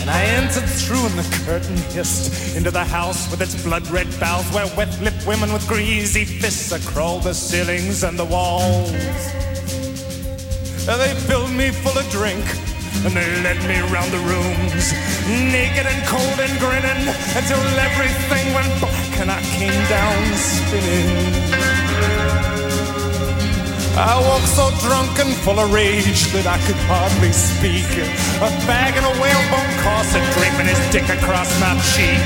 And 0.00 0.10
I 0.10 0.24
entered 0.24 0.68
through, 0.68 1.06
and 1.06 1.18
the 1.20 1.44
curtain 1.46 1.76
hissed 1.94 2.56
into 2.56 2.72
the 2.72 2.84
house 2.84 3.30
with 3.30 3.40
its 3.42 3.62
blood 3.62 3.86
red 3.90 4.08
boughs, 4.18 4.52
where 4.52 4.66
wet 4.76 5.00
lipped 5.00 5.24
women 5.24 5.52
with 5.52 5.68
greasy 5.68 6.24
fists 6.24 6.72
are 6.72 6.90
crawled 6.90 7.22
the 7.22 7.32
ceilings 7.32 8.02
and 8.02 8.18
the 8.18 8.24
walls. 8.24 8.90
And 10.88 11.00
they 11.00 11.14
filled 11.28 11.52
me 11.52 11.70
full 11.70 11.96
of 11.96 12.10
drink, 12.10 12.44
and 13.04 13.16
they 13.16 13.42
led 13.42 13.58
me 13.64 13.80
round 13.88 14.12
the 14.12 14.20
rooms, 14.28 14.92
naked 15.28 15.86
and 15.86 16.00
cold 16.06 16.38
and 16.40 16.52
grinning, 16.60 17.08
until 17.32 17.60
everything 17.80 18.52
went 18.52 18.72
black 18.80 19.12
and 19.20 19.30
I 19.30 19.40
came 19.56 19.80
down 19.88 20.20
spinning. 20.36 21.70
I 23.96 24.16
woke 24.16 24.46
so 24.46 24.70
drunk 24.86 25.18
and 25.18 25.34
full 25.44 25.58
of 25.58 25.72
rage 25.72 26.32
that 26.32 26.46
I 26.46 26.56
could 26.64 26.78
hardly 26.88 27.32
speak. 27.32 27.90
A 28.40 28.48
bag 28.64 28.96
and 28.96 29.04
a 29.04 29.14
whalebone 29.20 29.72
corset 29.84 30.24
draping 30.36 30.68
his 30.68 30.80
dick 30.92 31.08
across 31.08 31.50
my 31.60 31.76
cheek. 31.92 32.24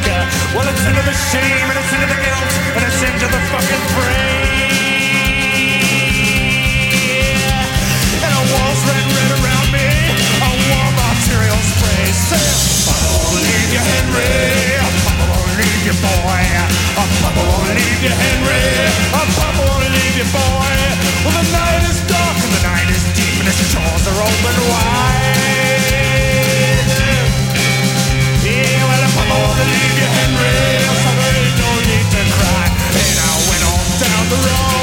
Well, 0.55 0.67
it's 0.71 0.85
into 0.87 1.03
the 1.03 1.17
shame 1.35 1.67
and 1.67 1.79
it's 1.79 1.93
into 1.95 2.09
the 2.11 2.21
guilt 2.21 2.53
and 2.79 2.83
it's 2.85 3.01
into 3.03 3.27
the 3.27 3.41
fucking 3.51 3.85
brain. 3.97 4.44
You, 13.75 13.83
Henry. 13.83 14.79
Papa 15.03 15.25
won't 15.35 15.51
leave 15.59 15.83
you, 15.83 15.97
boy. 15.99 16.47
Papa 16.95 17.43
won't 17.43 17.75
leave 17.75 18.01
you, 18.07 18.15
Henry. 18.15 18.63
Papa 19.11 19.47
won't 19.59 19.91
leave 19.91 20.15
you, 20.15 20.29
boy. 20.31 20.75
Well, 21.27 21.35
the 21.35 21.45
night 21.51 21.83
is 21.91 21.99
dark 22.07 22.39
and 22.39 22.53
the 22.55 22.63
night 22.63 22.89
is 22.95 23.03
deep 23.19 23.35
and 23.43 23.49
its 23.51 23.67
jaws 23.75 24.05
are 24.07 24.21
open 24.23 24.57
wide. 24.71 25.35
Yeah, 28.47 28.79
well, 28.87 29.05
Papa 29.19 29.35
won't 29.43 29.59
leave 29.59 29.97
you, 29.99 30.09
Henry. 30.23 30.55
So 31.03 31.11
there 31.19 31.35
ain't 31.35 31.59
no 31.59 31.71
need 31.83 32.07
to 32.15 32.23
cry. 32.39 32.67
And 32.71 33.17
I 33.19 33.33
went 33.51 33.63
on 33.67 33.83
down 33.99 34.25
the 34.31 34.39
road. 34.47 34.74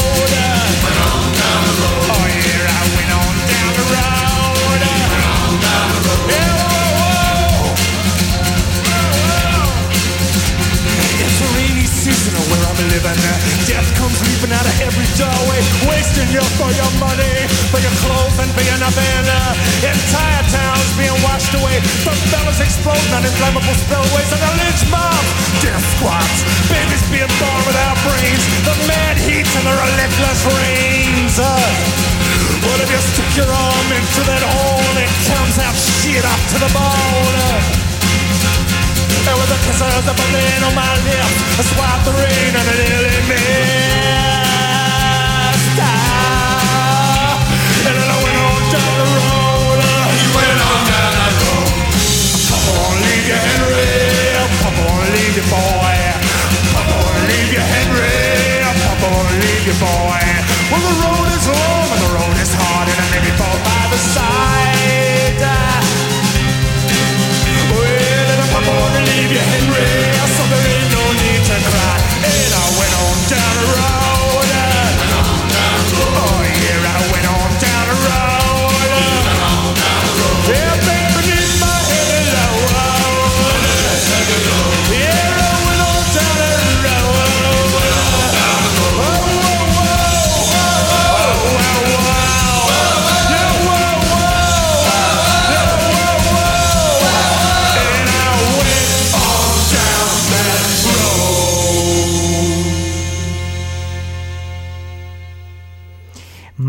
I'm. 12.91 13.39
Death 13.71 13.88
comes 13.95 14.19
leaping 14.19 14.51
out 14.51 14.67
of 14.67 14.75
every 14.84 15.08
doorway, 15.15 15.63
wasting 15.88 16.27
you 16.27 16.43
for 16.60 16.67
your 16.75 16.91
money, 16.99 17.47
for 17.71 17.80
your 17.80 17.95
clothes 18.04 18.36
and 18.36 18.51
for 18.51 18.60
your 18.67 18.75
nothing. 18.84 19.23
Uh, 19.32 19.56
entire 19.80 20.43
towns 20.51 20.91
being 20.99 21.15
washed 21.23 21.56
away, 21.56 21.80
the 22.04 22.12
fellas 22.27 22.60
exploding 22.60 23.13
on 23.15 23.23
inflammable 23.23 23.77
spillways, 23.80 24.27
and 24.36 24.43
the 24.43 24.51
lynch 24.60 24.84
mob, 24.91 25.23
death 25.63 25.86
squads, 25.95 26.43
babies 26.67 27.04
being 27.08 27.32
born 27.39 27.62
without 27.63 27.95
brains, 28.04 28.43
the 28.67 28.75
mad 28.91 29.15
heat 29.23 29.47
and 29.47 29.63
the 29.63 29.71
relentless 29.71 30.41
rains. 30.51 31.39
Uh, 31.39 31.47
what 32.67 32.77
if 32.84 32.91
you 32.91 33.01
stick 33.08 33.32
your 33.39 33.47
arm 33.47 33.88
into 33.95 34.21
that 34.27 34.43
hole 34.43 34.95
it 34.99 35.12
comes 35.32 35.56
out 35.63 35.75
shit 35.80 36.27
up 36.27 36.41
to 36.51 36.58
the 36.60 36.71
bone? 36.75 37.36
Uh, 37.56 37.90
And 39.21 39.38
with 39.38 39.53
the 39.53 39.60
kisses 39.62 40.05
of 40.10 40.17
a 40.17 40.27
rain 40.34 40.62
on 40.65 40.73
my 40.73 40.93
lips 41.05 41.62
I 41.62 41.63
swipe 41.69 42.01
the 42.10 42.13
rain 42.17 42.57
and 42.57 42.67
it 42.73 42.77
nearly 42.89 43.21
missed. 43.29 43.51
And 47.86 47.93
then 48.01 48.10
I 48.10 48.17
went 48.17 48.38
on 48.41 48.62
down 48.73 48.93
the 48.97 49.05
road. 49.13 49.77
You 49.77 50.29
went 50.34 50.57
on 50.57 50.81
down 50.89 51.13
the 51.21 51.38
road. 51.38 51.69
Papa 52.49 52.71
won't 52.81 52.97
leave 53.05 53.25
you, 53.29 53.38
Henry. 53.38 53.93
Papa 54.57 54.81
won't 54.89 55.05
leave 55.13 55.38
you, 55.38 55.45
boy. 55.53 55.97
Papa 56.73 56.93
won't 56.97 57.21
leave 57.29 57.53
you, 57.53 57.62
Henry. 57.62 58.65
Papa 58.73 59.05
won't 59.05 59.38
leave 59.38 59.69
you, 59.69 59.77
boy. 59.77 60.23
Well, 60.73 60.81
the 60.81 60.97
road 60.97 61.29
is 61.29 61.45
long 61.45 61.88
and 61.93 62.01
the 62.01 62.12
road 62.17 62.38
is 62.41 62.51
hard 62.57 62.89
And 62.89 62.97
I 62.97 63.05
maybe 63.13 63.29
fall 63.38 63.57
by 63.62 63.86
the 63.91 63.99
side 64.01 65.70
Leave 69.09 69.31
you, 69.31 69.43
Henry 69.53 69.87
So 70.35 70.43
there 70.51 70.65
ain't 70.73 70.91
no 70.93 71.03
need 71.21 71.41
to 71.49 71.57
cry 71.69 71.97
And 72.21 72.51
I 72.53 72.65
went 72.77 72.93
on 73.01 73.17
down 73.29 73.53
the 73.57 73.65
road 73.73 74.11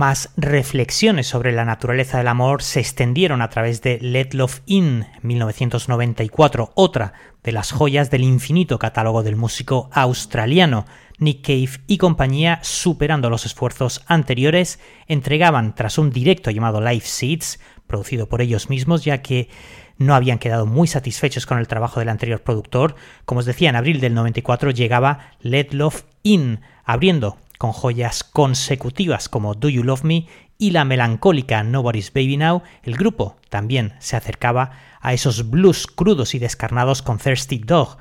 Más 0.03 0.31
reflexiones 0.37 1.29
sobre 1.29 1.53
la 1.53 1.65
naturaleza 1.65 2.19
del 2.19 2.27
amor 2.27 2.65
se 2.65 2.81
extendieron 2.81 3.41
a 3.41 3.51
través 3.51 3.83
de 3.83 4.01
Let 4.01 4.31
Love 4.33 4.61
In 4.67 5.07
1994, 5.23 6.73
otra 6.75 7.13
de 7.45 7.53
las 7.53 7.71
joyas 7.71 8.11
del 8.11 8.25
infinito 8.25 8.81
catálogo 8.81 9.23
del 9.23 9.37
músico 9.37 9.91
australiano. 9.93 10.87
Nick 11.19 11.47
Cave 11.47 11.85
y 11.87 11.99
compañía, 11.99 12.59
superando 12.63 13.31
los 13.31 13.47
esfuerzos 13.47 14.03
anteriores, 14.09 14.81
entregaban 15.07 15.77
tras 15.77 15.99
un 15.99 16.11
directo 16.11 16.51
llamado 16.51 16.81
Live 16.81 17.07
Seeds, 17.07 17.61
producido 17.87 18.29
por 18.29 18.43
ellos 18.43 18.71
mismos, 18.71 19.05
ya 19.05 19.23
que 19.23 19.51
no 19.99 20.17
habían 20.17 20.41
quedado 20.41 20.67
muy 20.67 20.89
satisfechos 20.89 21.47
con 21.47 21.59
el 21.59 21.69
trabajo 21.69 22.01
del 22.01 22.09
anterior 22.09 22.43
productor. 22.43 22.97
Como 23.25 23.39
os 23.39 23.47
decía, 23.47 23.69
en 23.69 23.77
abril 23.77 24.01
del 24.01 24.15
94 24.15 24.73
llegaba 24.73 25.31
Let 25.43 25.69
Love 25.71 26.03
In, 26.25 26.59
abriendo 26.85 27.37
con 27.63 27.71
joyas 27.71 28.25
consecutivas 28.25 29.29
como 29.29 29.55
Do 29.55 29.69
You 29.69 29.85
Love 29.85 30.03
Me 30.03 30.27
y 30.59 30.73
la 30.73 30.85
melancólica 30.85 31.63
Nobody's 31.63 32.13
Baby 32.13 32.37
Now, 32.37 32.65
el 32.83 32.97
grupo 32.97 33.37
también 33.51 33.95
se 34.01 34.17
acercaba 34.17 34.73
a 35.01 35.13
esos 35.13 35.49
blues 35.49 35.87
crudos 35.87 36.35
y 36.35 36.41
descarnados 36.41 37.03
con 37.03 37.19
Thirsty 37.19 37.59
Dog. 37.59 37.99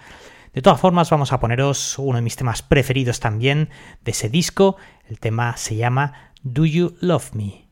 De 0.55 0.63
todas 0.63 0.81
formas, 0.81 1.11
vamos 1.11 1.31
a 1.31 1.39
poneros 1.39 1.99
uno 1.99 2.15
de 2.15 2.23
mis 2.23 2.37
temas 2.37 2.63
preferidos 2.63 3.19
también 3.19 3.69
de 4.03 4.09
ese 4.09 4.29
disco. 4.29 4.77
El 5.07 5.19
tema 5.19 5.55
se 5.57 5.75
llama 5.75 6.31
Do 6.41 6.65
You 6.65 6.95
Love 6.99 7.35
Me. 7.35 7.67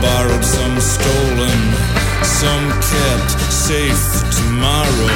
borrowed, 0.00 0.44
some 0.44 0.80
stolen, 0.80 1.60
some 2.22 2.70
kept 2.80 3.30
safe 3.52 4.24
tomorrow. 4.32 5.10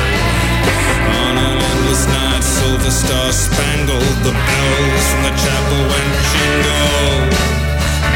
On 1.24 1.34
an 1.36 1.56
endless 1.72 2.06
night, 2.08 2.42
silver 2.42 2.90
stars 2.90 3.36
spangled, 3.36 4.16
the 4.24 4.32
bells 4.32 5.04
from 5.10 5.22
the 5.24 5.32
chapel 5.42 5.80
went 5.90 6.12
jingle, 6.30 7.16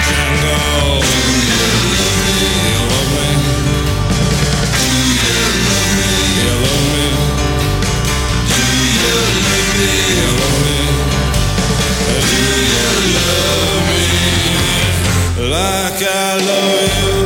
jangle. 0.09 1.03
You 2.69 2.81
love 2.93 3.11
me? 3.17 3.29
Do 4.79 4.89
you 5.17 5.33
love 5.69 5.93
me? 5.97 6.11
You 6.39 6.53
love 6.65 6.89
me? 6.95 7.07
Do 8.51 8.65
you 9.01 9.17
love 10.41 10.59
me? 10.65 10.79
Do 12.29 12.41
you 12.73 12.81
love 13.17 13.85
me? 13.91 14.08
like 15.59 16.03
I 16.03 16.37
love 16.49 17.15
you. 17.15 17.18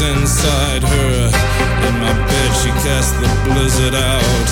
inside 0.00 0.82
her. 0.82 1.30
In 1.88 1.94
my 2.00 2.12
bed, 2.12 2.50
she 2.60 2.70
cast 2.86 3.14
the 3.20 3.28
blizzard 3.44 3.94
out. 3.94 4.48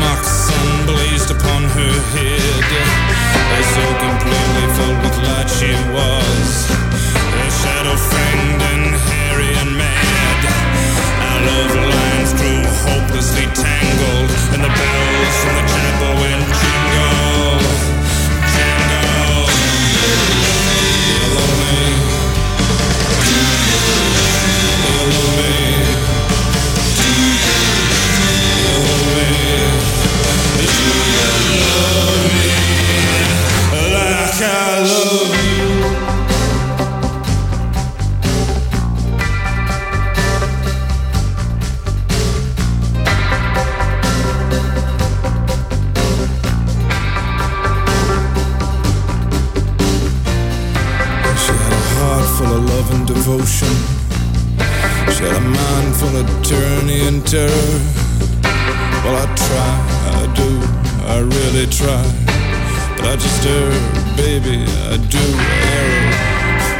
Mock 0.00 0.24
sun 0.24 0.86
blazed 0.86 1.30
upon 1.30 1.62
her 1.64 1.94
head. 2.12 2.64
As 3.56 3.66
so 3.76 3.84
completely 4.06 4.66
filled 4.76 5.00
with 5.04 5.16
light 5.24 5.48
she 5.48 5.72
was. 5.96 6.48
A 7.44 7.48
shadow 7.60 7.96
fanged 7.96 8.62
and 8.72 8.94
hairy 9.08 9.52
and 9.62 9.72
mad. 9.76 10.40
I 11.30 11.34
love 11.48 11.95
Register, 63.06 63.70
baby, 64.18 64.66
I 64.90 64.98
do 64.98 65.24
arrow. 65.78 66.10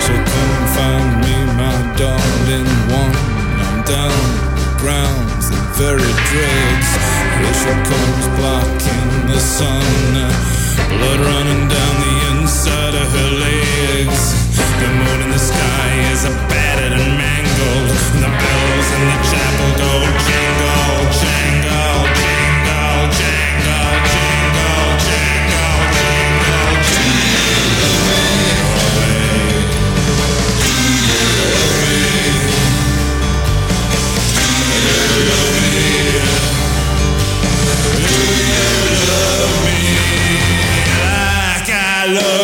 So 0.02 0.10
come 0.10 0.62
find 0.74 1.22
me, 1.22 1.36
my 1.54 1.76
darling 1.94 2.66
one. 2.90 3.14
I'm 3.62 3.86
down, 3.86 4.26
the 4.58 4.66
grounds, 4.82 5.46
the 5.54 5.62
very 5.78 6.12
dregs. 6.26 6.90
Racial 7.38 7.78
cones 7.86 8.26
blocking 8.34 9.10
the 9.30 9.38
sun. 9.38 9.86
Blood 10.98 11.20
running 11.30 11.62
down 11.70 11.94
the 12.02 12.14
inside 12.34 12.94
of 12.98 13.06
her 13.06 13.30
legs. 13.46 14.22
The 14.82 14.88
moon 14.98 15.18
in 15.26 15.30
the 15.30 15.38
sky 15.38 15.88
is 16.10 16.26
battered 16.50 16.92
and 16.98 17.08
mangled. 17.22 17.90
And 18.18 18.22
the 18.26 18.32
bells 18.34 18.88
in 18.98 19.02
the 19.14 19.18
chapel 19.30 19.70
go 19.78 19.92
jingle, 20.26 21.06
jingle, 21.22 22.02
jingle, 22.18 23.14
jingle. 23.14 23.35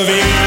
of 0.02 0.08
you. 0.08 0.42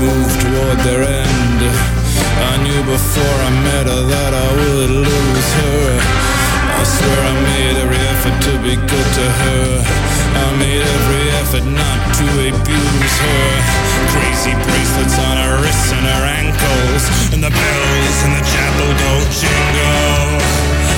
move 0.00 0.30
toward 0.40 0.78
their 0.86 1.02
end 1.02 1.60
I 2.50 2.56
knew 2.62 2.82
before 2.84 3.38
I 3.48 3.50
met 3.66 3.86
her 3.88 4.02
that 4.14 4.32
I 4.46 4.48
would 4.58 4.90
lose 4.90 5.50
her 5.60 5.98
I 6.78 6.84
swear 6.84 7.18
I 7.30 7.34
made 7.50 7.76
her 7.82 7.87
effort 8.28 8.42
to 8.42 8.58
be 8.62 8.76
good 8.76 9.08
to 9.14 9.26
her. 9.40 9.84
I 10.34 10.56
made 10.58 10.82
every 10.82 11.30
effort 11.40 11.64
not 11.64 11.98
to 12.16 12.24
abuse 12.48 13.16
her. 13.24 13.48
Crazy 14.12 14.54
bracelets 14.64 15.18
on 15.18 15.36
her 15.36 15.62
wrists 15.62 15.92
and 15.92 16.06
her 16.06 16.24
ankles, 16.26 17.04
and 17.32 17.42
the 17.42 17.50
bells 17.50 18.18
in 18.24 18.30
the 18.32 18.44
chapel 18.44 18.88
jingle, 19.00 19.24
jingle. 19.40 20.97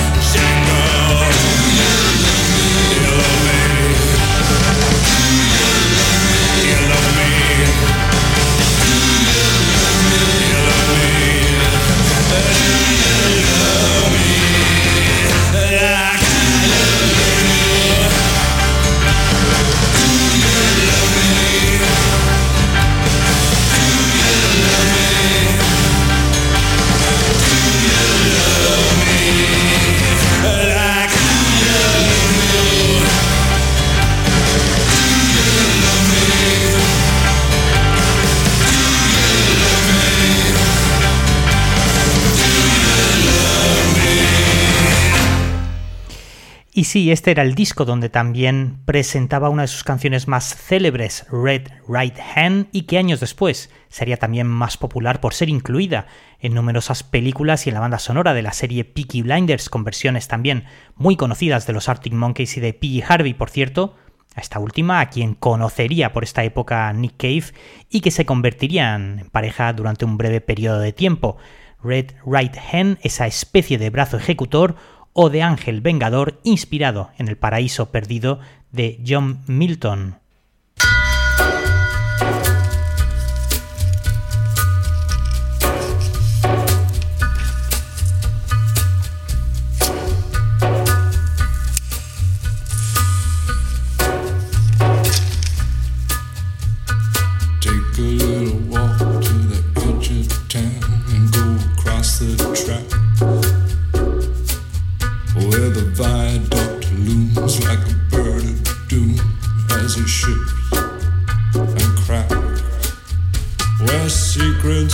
Y 46.81 46.85
sí, 46.85 47.11
este 47.11 47.29
era 47.29 47.43
el 47.43 47.53
disco 47.53 47.85
donde 47.85 48.09
también 48.09 48.79
presentaba 48.85 49.49
una 49.49 49.61
de 49.61 49.67
sus 49.67 49.83
canciones 49.83 50.27
más 50.27 50.55
célebres, 50.55 51.27
Red 51.29 51.67
Right 51.87 52.17
Hand, 52.35 52.69
y 52.71 52.87
que 52.87 52.97
años 52.97 53.19
después 53.19 53.69
sería 53.87 54.17
también 54.17 54.47
más 54.47 54.77
popular 54.77 55.21
por 55.21 55.35
ser 55.35 55.49
incluida 55.49 56.07
en 56.39 56.55
numerosas 56.55 57.03
películas 57.03 57.67
y 57.67 57.69
en 57.69 57.75
la 57.75 57.81
banda 57.81 57.99
sonora 57.99 58.33
de 58.33 58.41
la 58.41 58.51
serie 58.51 58.83
Peaky 58.83 59.21
Blinders, 59.21 59.69
con 59.69 59.83
versiones 59.83 60.27
también 60.27 60.63
muy 60.95 61.17
conocidas 61.17 61.67
de 61.67 61.73
los 61.73 61.87
Arctic 61.87 62.13
Monkeys 62.13 62.57
y 62.57 62.61
de 62.61 62.73
P.G. 62.73 63.03
Harvey, 63.07 63.35
por 63.35 63.51
cierto, 63.51 63.95
a 64.33 64.41
esta 64.41 64.57
última, 64.57 65.01
a 65.01 65.11
quien 65.11 65.35
conocería 65.35 66.13
por 66.13 66.23
esta 66.23 66.43
época 66.43 66.91
Nick 66.93 67.13
Cave 67.15 67.53
y 67.91 68.01
que 68.01 68.09
se 68.09 68.25
convertirían 68.25 69.19
en 69.19 69.29
pareja 69.29 69.71
durante 69.73 70.03
un 70.03 70.17
breve 70.17 70.41
periodo 70.41 70.79
de 70.79 70.93
tiempo. 70.93 71.37
Red 71.83 72.13
Right 72.25 72.55
Hand, 72.73 72.97
esa 73.03 73.27
especie 73.27 73.77
de 73.77 73.91
brazo 73.91 74.17
ejecutor, 74.17 74.77
o 75.13 75.29
de 75.29 75.41
Ángel 75.41 75.81
Vengador 75.81 76.39
inspirado 76.43 77.09
en 77.17 77.27
el 77.27 77.37
paraíso 77.37 77.91
perdido 77.91 78.39
de 78.71 79.01
John 79.05 79.41
Milton. 79.47 80.20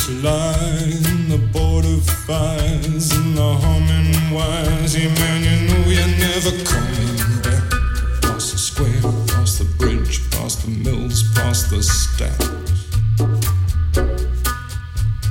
the 0.07 1.49
border 1.51 1.97
fires, 2.25 3.11
and 3.11 3.37
the 3.37 3.55
humming 3.61 4.33
wires. 4.33 4.95
Yeah, 4.95 5.13
man, 5.13 5.43
you 5.43 5.67
know 5.67 5.83
you're 5.89 6.07
never 6.17 6.51
coming 6.63 7.41
back. 7.43 7.63
Past 8.21 8.51
the 8.53 8.57
square, 8.57 9.01
past 9.27 9.59
the 9.59 9.65
bridge, 9.77 10.29
past 10.31 10.63
the 10.63 10.71
mills, 10.71 11.23
past 11.35 11.69
the 11.69 11.83
stacks. 11.83 12.47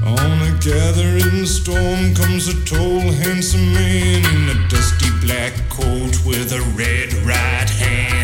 On 0.04 0.42
a 0.42 0.58
gathering 0.60 1.46
storm 1.46 2.14
comes 2.14 2.48
a 2.48 2.64
tall, 2.66 3.00
handsome 3.00 3.72
man 3.72 4.24
in 4.24 4.56
a 4.56 4.68
dusty 4.68 5.08
black 5.24 5.54
coat 5.70 6.24
with 6.26 6.52
a 6.52 6.60
red 6.76 7.14
right 7.24 7.70
hand. 7.70 8.15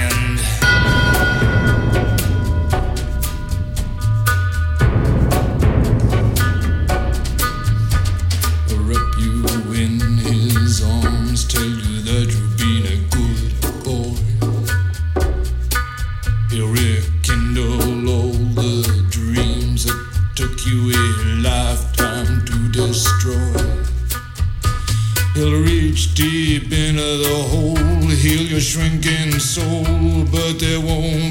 shrinking 28.63 29.41
soul, 29.41 29.83
but 30.31 30.61
there 30.61 30.81
won't 30.81 31.22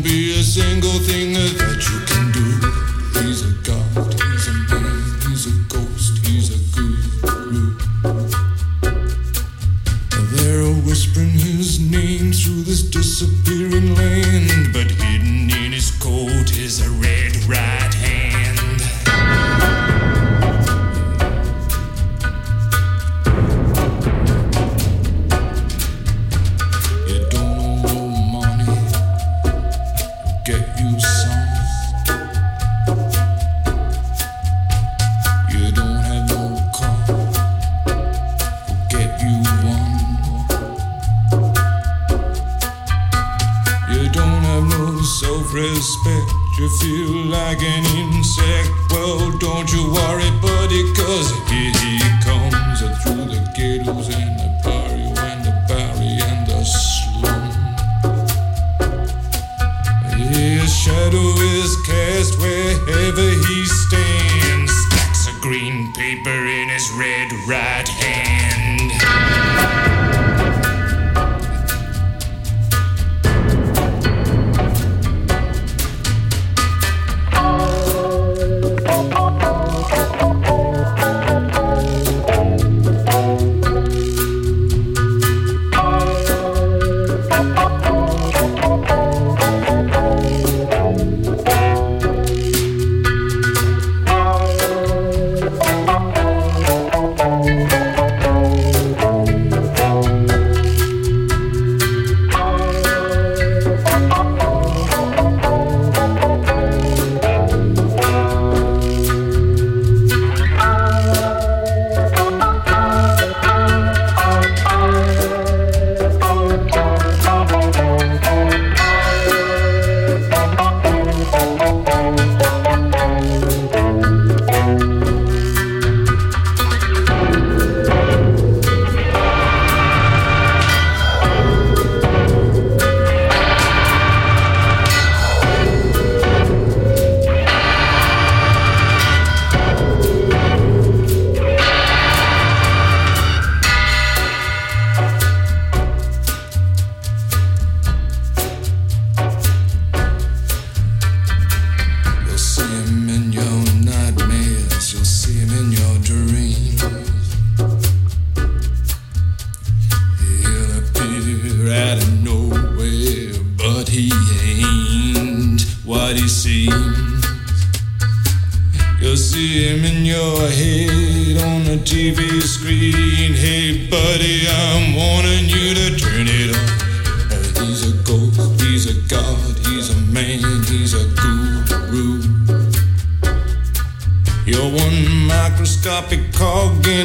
you 46.61 46.69
feel 46.69 47.25
like 47.25 47.63
an 47.63 47.83
insect? 47.97 48.69
Well, 48.91 49.31
don't 49.31 49.73
you 49.73 49.91
worry, 49.91 50.29
buddy, 50.39 50.93
cause 50.93 51.50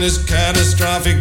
cog 0.07 0.26
catastrophic 0.28 1.16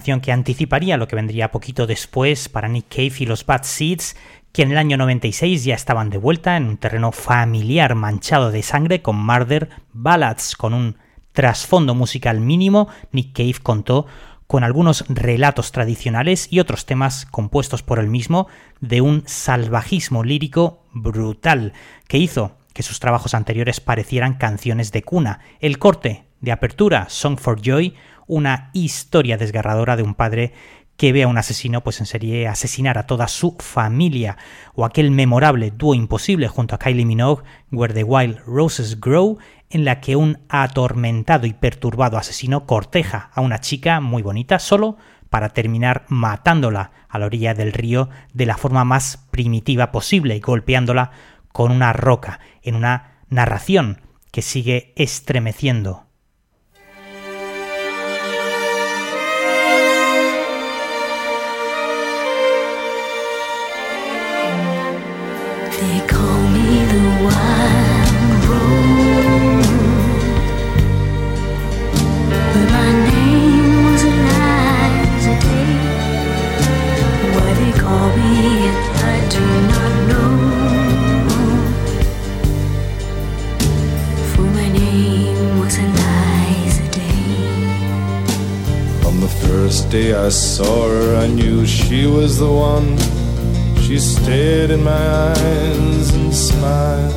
que 0.00 0.32
anticiparía 0.32 0.96
lo 0.96 1.06
que 1.08 1.16
vendría 1.16 1.50
poquito 1.50 1.86
después 1.86 2.48
para 2.48 2.68
Nick 2.68 2.88
Cave 2.88 3.12
y 3.18 3.26
los 3.26 3.44
Bad 3.44 3.64
Seeds, 3.64 4.16
que 4.52 4.62
en 4.62 4.72
el 4.72 4.78
año 4.78 4.96
96 4.96 5.64
ya 5.64 5.74
estaban 5.74 6.10
de 6.10 6.18
vuelta 6.18 6.56
en 6.56 6.66
un 6.66 6.76
terreno 6.78 7.12
familiar 7.12 7.94
manchado 7.94 8.50
de 8.50 8.62
sangre 8.62 9.02
con 9.02 9.16
Murder 9.16 9.68
Ballads, 9.92 10.56
con 10.56 10.74
un 10.74 10.96
trasfondo 11.32 11.94
musical 11.94 12.40
mínimo. 12.40 12.88
Nick 13.12 13.32
Cave 13.34 13.56
contó 13.62 14.06
con 14.46 14.64
algunos 14.64 15.04
relatos 15.08 15.70
tradicionales 15.70 16.48
y 16.50 16.58
otros 16.58 16.86
temas 16.86 17.26
compuestos 17.26 17.82
por 17.82 17.98
él 18.00 18.08
mismo 18.08 18.48
de 18.80 19.00
un 19.00 19.22
salvajismo 19.26 20.24
lírico 20.24 20.82
brutal 20.92 21.72
que 22.08 22.18
hizo 22.18 22.56
que 22.72 22.82
sus 22.82 22.98
trabajos 22.98 23.34
anteriores 23.34 23.80
parecieran 23.80 24.34
canciones 24.34 24.90
de 24.90 25.02
cuna. 25.02 25.40
El 25.60 25.78
corte 25.78 26.24
de 26.40 26.52
apertura, 26.52 27.06
Song 27.08 27.38
for 27.38 27.60
Joy, 27.60 27.94
una 28.30 28.70
historia 28.72 29.36
desgarradora 29.36 29.96
de 29.96 30.04
un 30.04 30.14
padre 30.14 30.52
que 30.96 31.12
ve 31.12 31.24
a 31.24 31.28
un 31.28 31.38
asesino 31.38 31.82
pues 31.82 31.98
en 32.00 32.06
serie 32.06 32.46
asesinar 32.46 32.96
a 32.96 33.06
toda 33.06 33.26
su 33.26 33.56
familia. 33.58 34.36
O 34.74 34.84
aquel 34.84 35.10
memorable 35.10 35.72
dúo 35.72 35.94
imposible 35.94 36.46
junto 36.46 36.74
a 36.74 36.78
Kylie 36.78 37.06
Minogue 37.06 37.42
Where 37.72 37.92
the 37.92 38.04
Wild 38.04 38.38
Roses 38.46 39.00
Grow 39.00 39.38
en 39.70 39.84
la 39.84 40.00
que 40.00 40.14
un 40.14 40.38
atormentado 40.48 41.46
y 41.46 41.54
perturbado 41.54 42.18
asesino 42.18 42.66
corteja 42.66 43.30
a 43.34 43.40
una 43.40 43.60
chica 43.60 44.00
muy 44.00 44.22
bonita 44.22 44.58
solo 44.58 44.96
para 45.28 45.48
terminar 45.48 46.04
matándola 46.08 46.92
a 47.08 47.18
la 47.18 47.26
orilla 47.26 47.54
del 47.54 47.72
río 47.72 48.10
de 48.32 48.46
la 48.46 48.56
forma 48.56 48.84
más 48.84 49.26
primitiva 49.30 49.90
posible 49.90 50.36
y 50.36 50.40
golpeándola 50.40 51.10
con 51.50 51.72
una 51.72 51.92
roca 51.92 52.40
en 52.62 52.76
una 52.76 53.22
narración 53.28 54.02
que 54.30 54.42
sigue 54.42 54.92
estremeciendo 54.96 56.09
They 65.80 65.98
call 66.06 66.40
me 66.56 66.84
the 66.92 67.04
wild 67.24 68.42
rose, 68.50 69.70
but 72.52 72.66
my 72.76 72.90
name 73.08 73.70
was 73.86 74.02
Eliza 74.10 75.34
Day. 75.46 75.72
Why 77.34 77.48
they 77.60 77.72
call 77.80 78.06
me 78.18 78.30
it, 78.68 78.78
I 79.12 79.16
do 79.36 79.44
not 79.72 79.92
know. 80.10 80.32
For 84.32 84.46
my 84.58 84.68
name 84.68 85.60
was 85.60 85.74
Eliza 85.78 86.86
Day. 86.90 87.24
On 89.08 89.14
the 89.20 89.32
first 89.46 89.88
day 89.90 90.12
I 90.12 90.28
saw 90.28 90.88
her, 90.88 91.16
I 91.16 91.26
knew 91.26 91.66
she 91.66 92.06
was 92.06 92.38
the 92.38 92.52
one. 92.52 92.98
She 93.90 93.98
stared 93.98 94.70
in 94.70 94.84
my 94.84 95.04
eyes 95.32 96.14
and 96.14 96.32
smiled. 96.32 97.12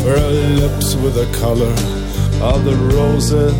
For 0.00 0.14
her 0.16 0.30
lips 0.30 0.94
were 0.94 1.10
the 1.10 1.26
color 1.40 1.74
of 2.40 2.64
the 2.64 2.76
roses 2.94 3.56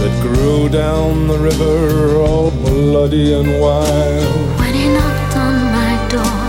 that 0.00 0.14
grew 0.22 0.68
down 0.68 1.28
the 1.28 1.38
river, 1.38 2.16
all 2.16 2.50
bloody 2.50 3.32
and 3.32 3.60
wild. 3.60 4.58
When 4.58 4.74
he 4.74 4.88
knocked 4.88 5.36
on 5.36 5.56
my 5.78 5.94
door 6.10 6.42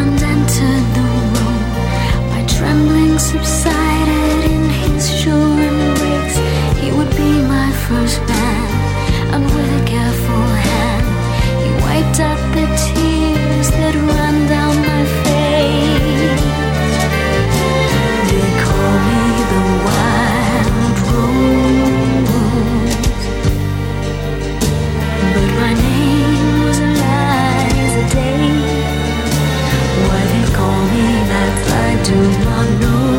and 0.00 0.20
entered 0.34 0.86
the 0.98 1.06
room, 1.32 1.62
my 2.34 2.44
trembling 2.48 3.16
subsided 3.16 4.50
in 4.50 4.64
his 4.70 5.08
sure 5.20 5.60
embrace. 5.70 6.36
He 6.82 6.90
would 6.90 7.10
be 7.10 7.30
my 7.46 7.70
first 7.86 8.18
man, 8.26 9.34
and 9.34 9.44
with 9.44 9.82
a 9.82 9.84
careful 9.86 10.46
hand, 10.66 11.06
he 11.62 11.70
wiped 11.86 12.18
out 12.18 12.42
the 12.52 12.66
tears 12.82 13.15
do 32.06 32.14
not 32.14 32.68
know. 32.82 33.18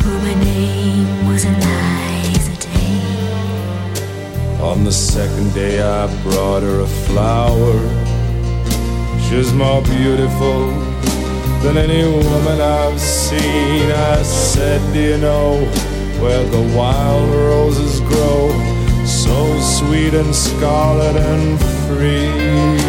For 0.00 0.16
my 0.26 0.34
name 0.42 1.28
was 1.28 1.44
Eliza 1.44 2.56
Day. 2.66 3.00
On 4.60 4.82
the 4.82 4.90
second 4.90 5.54
day, 5.54 5.80
I 5.80 6.06
brought 6.24 6.64
her 6.64 6.80
a 6.80 6.86
flower. 7.06 7.78
She's 9.28 9.52
more 9.52 9.82
beautiful 9.82 10.66
than 11.62 11.76
any 11.76 12.02
woman 12.02 12.60
I've 12.60 13.00
seen. 13.00 13.92
I 13.92 14.22
said, 14.24 14.80
Do 14.92 15.00
you 15.00 15.18
know 15.18 15.64
where 16.20 16.44
the 16.56 16.76
wild 16.76 17.30
roses 17.30 18.00
grow? 18.00 18.50
So 19.06 19.60
sweet 19.60 20.12
and 20.14 20.34
scarlet 20.34 21.14
and 21.14 21.60
free. 21.86 22.87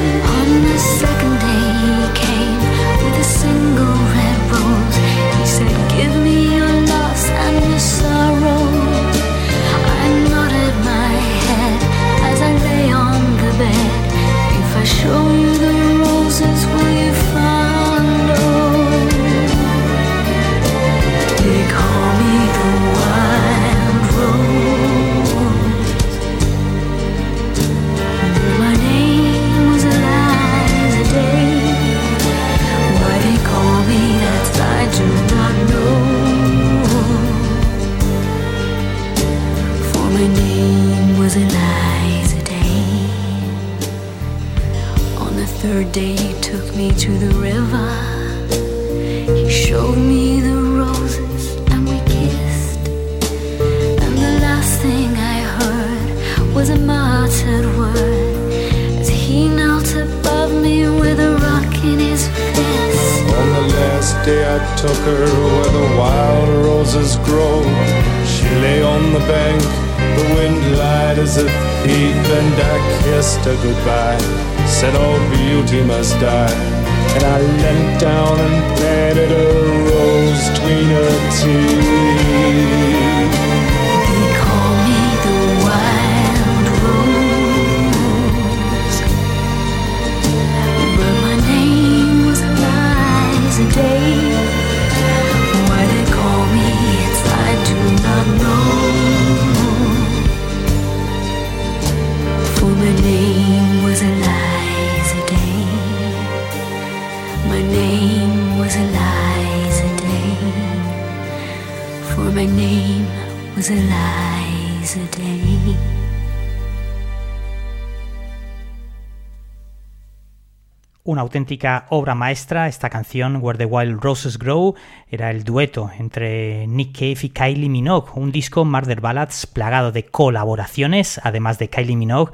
obra 121.89 122.15
maestra 122.15 122.67
esta 122.67 122.89
canción 122.89 123.37
Where 123.41 123.57
the 123.57 123.65
Wild 123.65 124.01
Roses 124.01 124.37
Grow 124.37 124.75
era 125.09 125.31
el 125.31 125.43
dueto 125.43 125.89
entre 125.97 126.67
Nick 126.67 126.93
Cave 126.93 127.17
y 127.23 127.29
Kylie 127.29 127.69
Minogue, 127.69 128.11
un 128.15 128.31
disco 128.31 128.65
Murder 128.65 129.01
Ballads 129.01 129.45
plagado 129.47 129.91
de 129.91 130.05
colaboraciones, 130.05 131.19
además 131.23 131.59
de 131.59 131.69
Kylie 131.69 131.95
Minogue, 131.95 132.31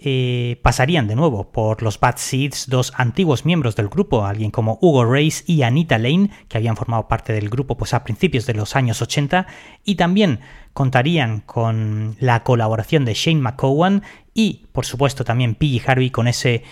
eh, 0.00 0.60
pasarían 0.62 1.08
de 1.08 1.16
nuevo 1.16 1.50
por 1.50 1.82
los 1.82 1.98
Bad 1.98 2.18
Seeds 2.18 2.68
dos 2.68 2.92
antiguos 2.96 3.44
miembros 3.44 3.74
del 3.74 3.88
grupo, 3.88 4.24
alguien 4.24 4.52
como 4.52 4.78
Hugo 4.80 5.04
Reis 5.04 5.42
y 5.48 5.62
Anita 5.62 5.98
Lane, 5.98 6.30
que 6.46 6.56
habían 6.56 6.76
formado 6.76 7.08
parte 7.08 7.32
del 7.32 7.50
grupo 7.50 7.76
pues, 7.76 7.94
a 7.94 8.04
principios 8.04 8.46
de 8.46 8.54
los 8.54 8.76
años 8.76 9.02
80, 9.02 9.48
y 9.84 9.96
también 9.96 10.38
contarían 10.72 11.40
con 11.40 12.16
la 12.20 12.44
colaboración 12.44 13.04
de 13.04 13.14
Shane 13.14 13.40
McCowan 13.40 14.04
y, 14.34 14.66
por 14.70 14.86
supuesto, 14.86 15.24
también 15.24 15.56
P.G. 15.56 15.82
Harvey 15.84 16.10
con 16.10 16.28
ese 16.28 16.62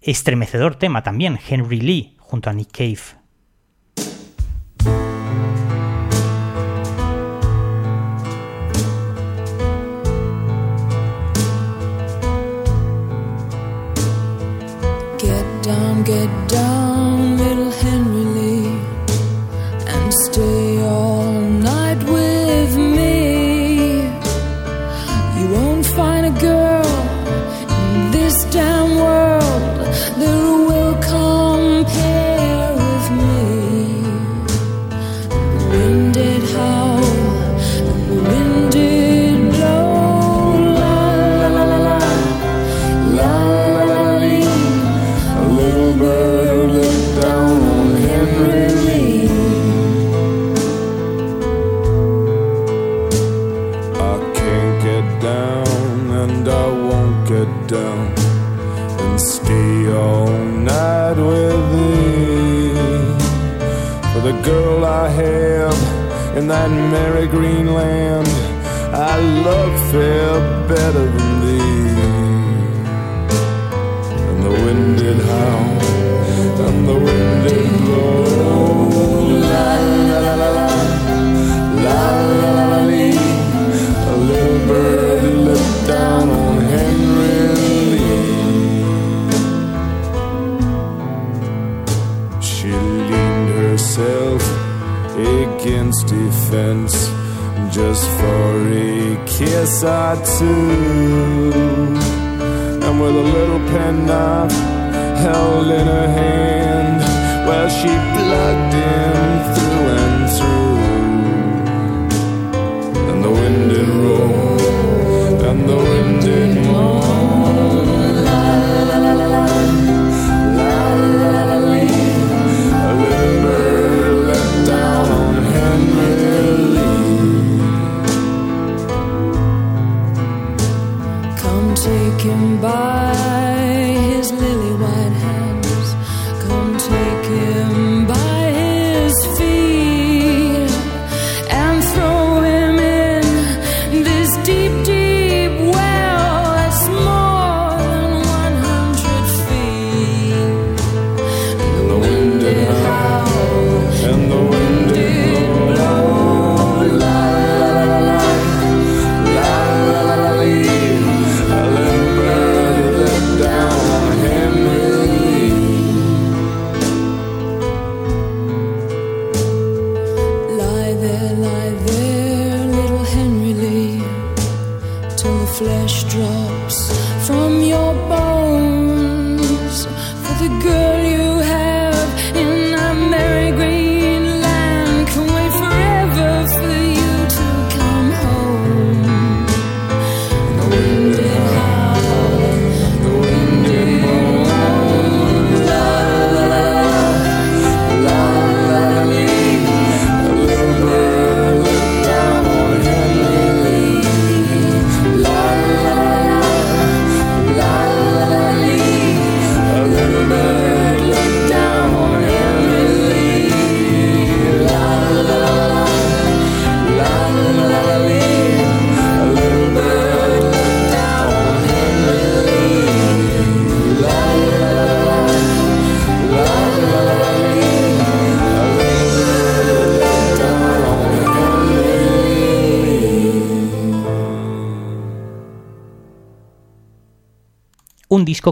Estremecedor 0.00 0.76
tema 0.76 1.02
también, 1.02 1.38
Henry 1.48 1.80
Lee 1.80 2.16
junto 2.18 2.50
a 2.50 2.52
Nick 2.52 2.72
Cave. 2.72 3.25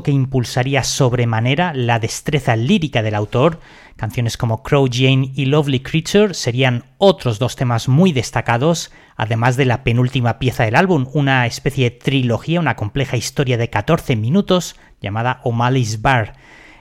Que 0.03 0.11
impulsaría 0.11 0.83
sobremanera 0.83 1.73
la 1.75 1.99
destreza 1.99 2.57
lírica 2.57 3.03
del 3.03 3.15
autor. 3.15 3.61
Canciones 3.97 4.37
como 4.37 4.63
Crow 4.63 4.89
Jane 4.91 5.31
y 5.35 5.47
Lovely 5.47 5.81
Creature 5.81 6.35
serían 6.35 6.85
otros 6.99 7.39
dos 7.39 7.57
temas 7.57 7.89
muy 7.89 8.13
destacados, 8.13 8.91
además 9.17 9.57
de 9.57 9.67
la 9.67 9.85
penúltima 9.85 10.39
pieza 10.39 10.65
del 10.65 10.77
álbum, 10.77 11.07
una 11.13 11.47
especie 11.47 11.91
de 11.91 11.97
trilogía, 11.97 12.61
una 12.61 12.77
compleja 12.77 13.17
historia 13.17 13.57
de 13.57 13.71
14 13.71 14.17
minutos 14.17 14.77
llamada 15.01 15.41
O'Malley's 15.45 16.03
Bar. 16.03 16.35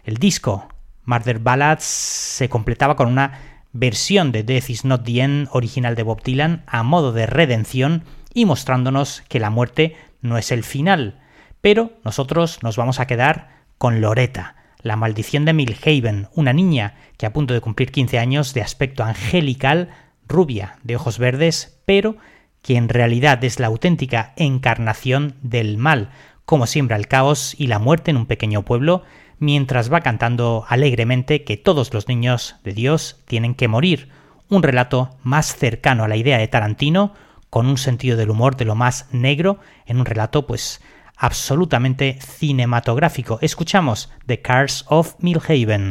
El 0.04 0.18
disco 0.18 0.68
Murder 1.06 1.40
Ballads 1.40 1.84
se 1.84 2.50
completaba 2.50 2.96
con 2.96 3.08
una 3.08 3.40
versión 3.74 4.32
de 4.32 4.44
Death 4.44 4.70
is 4.70 4.86
Not 4.86 5.04
the 5.04 5.22
End 5.22 5.50
original 5.52 5.96
de 5.96 6.04
Bob 6.04 6.24
Dylan 6.24 6.64
a 6.68 6.84
modo 6.84 7.12
de 7.12 7.26
redención 7.26 8.04
y 8.34 8.46
mostrándonos 8.46 9.24
que 9.28 9.40
la 9.40 9.50
muerte 9.50 9.96
no 10.22 10.38
es 10.38 10.52
el 10.52 10.64
final. 10.64 11.20
Pero 11.64 11.94
nosotros 12.04 12.60
nos 12.62 12.76
vamos 12.76 13.00
a 13.00 13.08
quedar 13.08 13.48
con 13.78 14.02
Loretta, 14.02 14.58
la 14.82 14.98
maldición 14.98 15.46
de 15.46 15.54
Milhaven, 15.54 16.28
una 16.36 16.52
niña 16.52 16.96
que 17.18 17.26
a 17.26 17.32
punto 17.32 17.54
de 17.54 17.62
cumplir 17.62 17.90
15 17.90 18.20
años 18.20 18.54
de 18.54 18.62
aspecto 18.62 19.02
angelical, 19.06 19.88
rubia, 20.28 20.76
de 20.84 20.98
ojos 20.98 21.20
verdes, 21.20 21.80
pero 21.86 22.18
que 22.62 22.76
en 22.76 22.90
realidad 22.90 23.42
es 23.46 23.62
la 23.62 23.68
auténtica 23.68 24.34
encarnación 24.36 25.36
del 25.42 25.78
mal, 25.78 26.10
como 26.44 26.68
siembra 26.68 26.98
el 26.98 27.08
caos 27.08 27.56
y 27.58 27.68
la 27.68 27.80
muerte 27.80 28.12
en 28.12 28.18
un 28.18 28.26
pequeño 28.26 28.64
pueblo 28.64 29.04
mientras 29.40 29.92
va 29.92 30.02
cantando 30.02 30.66
alegremente 30.68 31.46
que 31.46 31.56
todos 31.56 31.94
los 31.94 32.10
niños 32.10 32.58
de 32.66 32.74
Dios 32.74 33.22
tienen 33.24 33.56
que 33.56 33.70
morir, 33.70 34.10
un 34.50 34.64
relato 34.64 35.12
más 35.24 35.56
cercano 35.56 36.04
a 36.04 36.10
la 36.10 36.18
idea 36.18 36.38
de 36.40 36.48
Tarantino, 36.50 37.14
con 37.50 37.68
un 37.68 37.78
sentido 37.78 38.18
del 38.18 38.32
humor 38.32 38.58
de 38.58 38.66
lo 38.66 38.76
más 38.76 39.08
negro, 39.14 39.60
en 39.86 40.02
un 40.02 40.06
relato 40.06 40.46
pues 40.46 40.82
absolutamente 41.24 42.20
cinematográfico. 42.20 43.40
Escuchamos 43.42 44.12
The 44.28 44.42
Cars 44.42 44.84
of 44.90 45.16
Milhaven. 45.20 45.90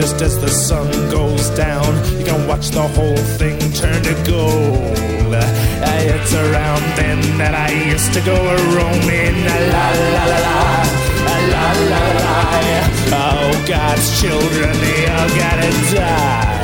Just 0.00 0.22
as 0.22 0.40
the 0.40 0.48
sun 0.48 0.90
goes 1.10 1.50
down, 1.50 1.84
you 2.18 2.24
can 2.24 2.46
watch 2.48 2.70
the 2.70 2.80
whole 2.80 3.22
thing 3.38 3.58
turn 3.72 4.02
to 4.02 4.14
gold. 4.24 5.34
It's 6.12 6.32
around 6.32 6.82
then 6.96 7.20
that 7.36 7.54
I 7.54 7.68
used 7.92 8.12
to 8.14 8.20
go 8.22 8.34
a 8.34 8.56
roaming. 8.76 9.36
La 9.44 9.58
la 9.74 9.86
la 10.16 10.26
la. 10.46 10.60
La 11.52 11.66
la 11.92 12.02
la. 12.22 12.40
Oh, 13.12 13.64
God's 13.68 14.20
children, 14.20 14.72
they 14.80 15.06
all 15.06 15.28
gotta 15.36 15.70
die. 15.94 16.59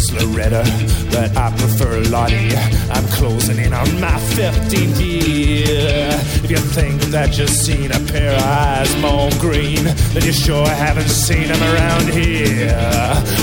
Is 0.00 0.12
Loretta, 0.12 0.64
but 1.10 1.36
I 1.36 1.50
prefer 1.56 2.00
Lottie. 2.08 2.56
I'm 2.90 3.06
closing 3.18 3.58
in 3.58 3.72
on 3.72 3.88
my 4.00 4.18
15th 4.36 4.98
year. 5.00 6.08
If 6.44 6.50
you 6.50 6.56
think 6.56 7.00
that 7.14 7.36
you've 7.36 7.50
seen 7.50 7.90
a 7.92 8.00
pair 8.12 8.32
of 8.34 8.42
eyes 8.42 8.92
more 9.00 9.30
green, 9.38 9.84
then 10.12 10.24
you 10.24 10.32
sure 10.32 10.66
haven't 10.66 11.12
seen 11.26 11.48
them 11.48 11.62
around 11.70 12.08
here. 12.08 12.72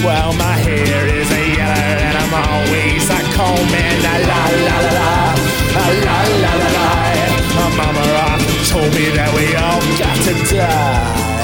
Well, 0.07 0.33
my 0.33 0.57
hair 0.67 1.01
is 1.19 1.29
a 1.41 1.43
yellow 1.59 2.05
and 2.07 2.15
I'm 2.23 2.33
always 2.33 3.05
a 3.17 3.21
combing. 3.37 3.97
La 4.05 4.15
la 4.31 4.43
la 4.67 4.77
la 4.97 5.09
la, 5.75 5.85
la 6.05 6.17
la 6.43 6.51
la 6.61 6.69
la. 6.77 6.89
My 7.57 7.67
mama 7.79 8.05
told 8.71 8.91
me 8.97 9.05
that 9.17 9.29
we 9.37 9.45
all 9.63 9.81
got 10.01 10.17
to 10.25 10.33
die. 10.55 11.36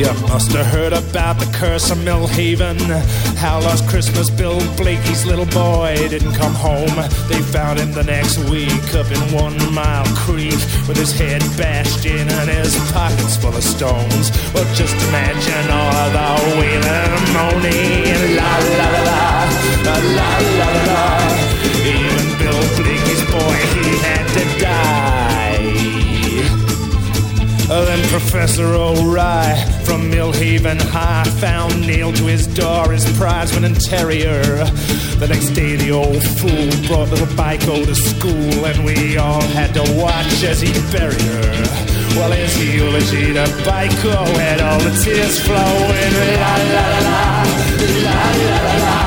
You 0.00 0.14
must 0.32 0.52
have 0.52 0.64
heard 0.64 0.94
about 0.94 1.38
the 1.38 1.44
curse 1.58 1.90
of 1.90 1.98
Millhaven. 1.98 2.80
How 3.36 3.60
last 3.60 3.86
Christmas 3.86 4.30
Bill 4.30 4.58
Blakey's 4.78 5.26
little 5.26 5.44
boy 5.44 5.94
didn't 6.08 6.32
come 6.32 6.54
home. 6.54 6.96
They 7.28 7.42
found 7.52 7.78
him 7.78 7.92
the 7.92 8.04
next 8.04 8.38
week 8.48 8.94
up 8.94 9.12
in 9.12 9.20
One 9.36 9.60
Mile 9.74 10.06
Creek 10.16 10.56
with 10.88 10.96
his 10.96 11.12
head 11.12 11.42
bashed 11.58 12.06
in 12.06 12.26
and 12.30 12.48
his 12.48 12.74
pockets 12.92 13.36
full 13.36 13.54
of 13.54 13.62
stones. 13.62 14.32
Well, 14.54 14.64
just 14.72 14.96
imagine 15.08 15.68
all 15.68 16.08
the 16.16 16.28
wailing 16.56 16.80
and 16.88 17.26
moaning. 17.36 18.36
La 18.40 18.52
la 18.56 18.88
la 18.96 19.02
la, 19.04 19.20
la 19.84 19.96
la 20.16 20.32
la 20.60 20.68
la. 20.88 21.04
Even 21.84 22.24
Bill 22.40 22.62
Blakey's 22.80 23.22
boy, 23.28 23.58
he 23.76 23.98
had 24.00 24.24
to 24.32 24.64
die. 24.64 25.09
Then 27.70 28.02
Professor 28.08 28.66
O'Rye 28.74 29.54
from 29.84 30.10
Millhaven 30.10 30.80
High 30.80 31.22
found 31.38 31.80
nailed 31.86 32.16
to 32.16 32.24
his 32.24 32.48
door 32.48 32.90
his 32.90 33.06
prize 33.16 33.54
winning 33.54 33.74
terrier. 33.74 34.42
The 35.18 35.28
next 35.28 35.50
day, 35.50 35.76
the 35.76 35.92
old 35.92 36.20
fool 36.20 36.66
brought 36.88 37.10
little 37.10 37.28
Biko 37.38 37.86
to 37.86 37.94
school, 37.94 38.66
and 38.66 38.84
we 38.84 39.16
all 39.18 39.40
had 39.54 39.72
to 39.74 39.82
watch 39.94 40.42
as 40.42 40.60
he 40.60 40.72
buried 40.90 41.20
her. 41.22 41.50
Well, 42.18 42.32
his 42.32 42.58
eulogy 42.58 43.34
to 43.34 43.46
Biko 43.62 44.18
had 44.36 44.60
all 44.60 44.80
the 44.80 44.90
tears 45.04 45.38
flowing. 45.40 46.12
La 46.42 46.56
la 46.56 46.84
la 46.90 46.98
la, 47.06 47.44
la 48.02 48.34
la 48.34 48.58
la 48.66 48.74
la. 48.82 49.00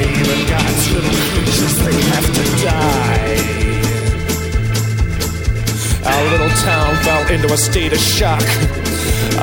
Even 0.00 0.40
God's 0.48 0.90
little 0.90 1.16
creatures, 1.32 1.76
they 1.84 2.00
have 2.12 2.28
to 2.34 2.64
die. 2.64 3.03
Little 6.30 6.48
town 6.64 6.96
fell 7.04 7.26
into 7.28 7.52
a 7.52 7.56
state 7.56 7.92
of 7.92 7.98
shock. 7.98 8.42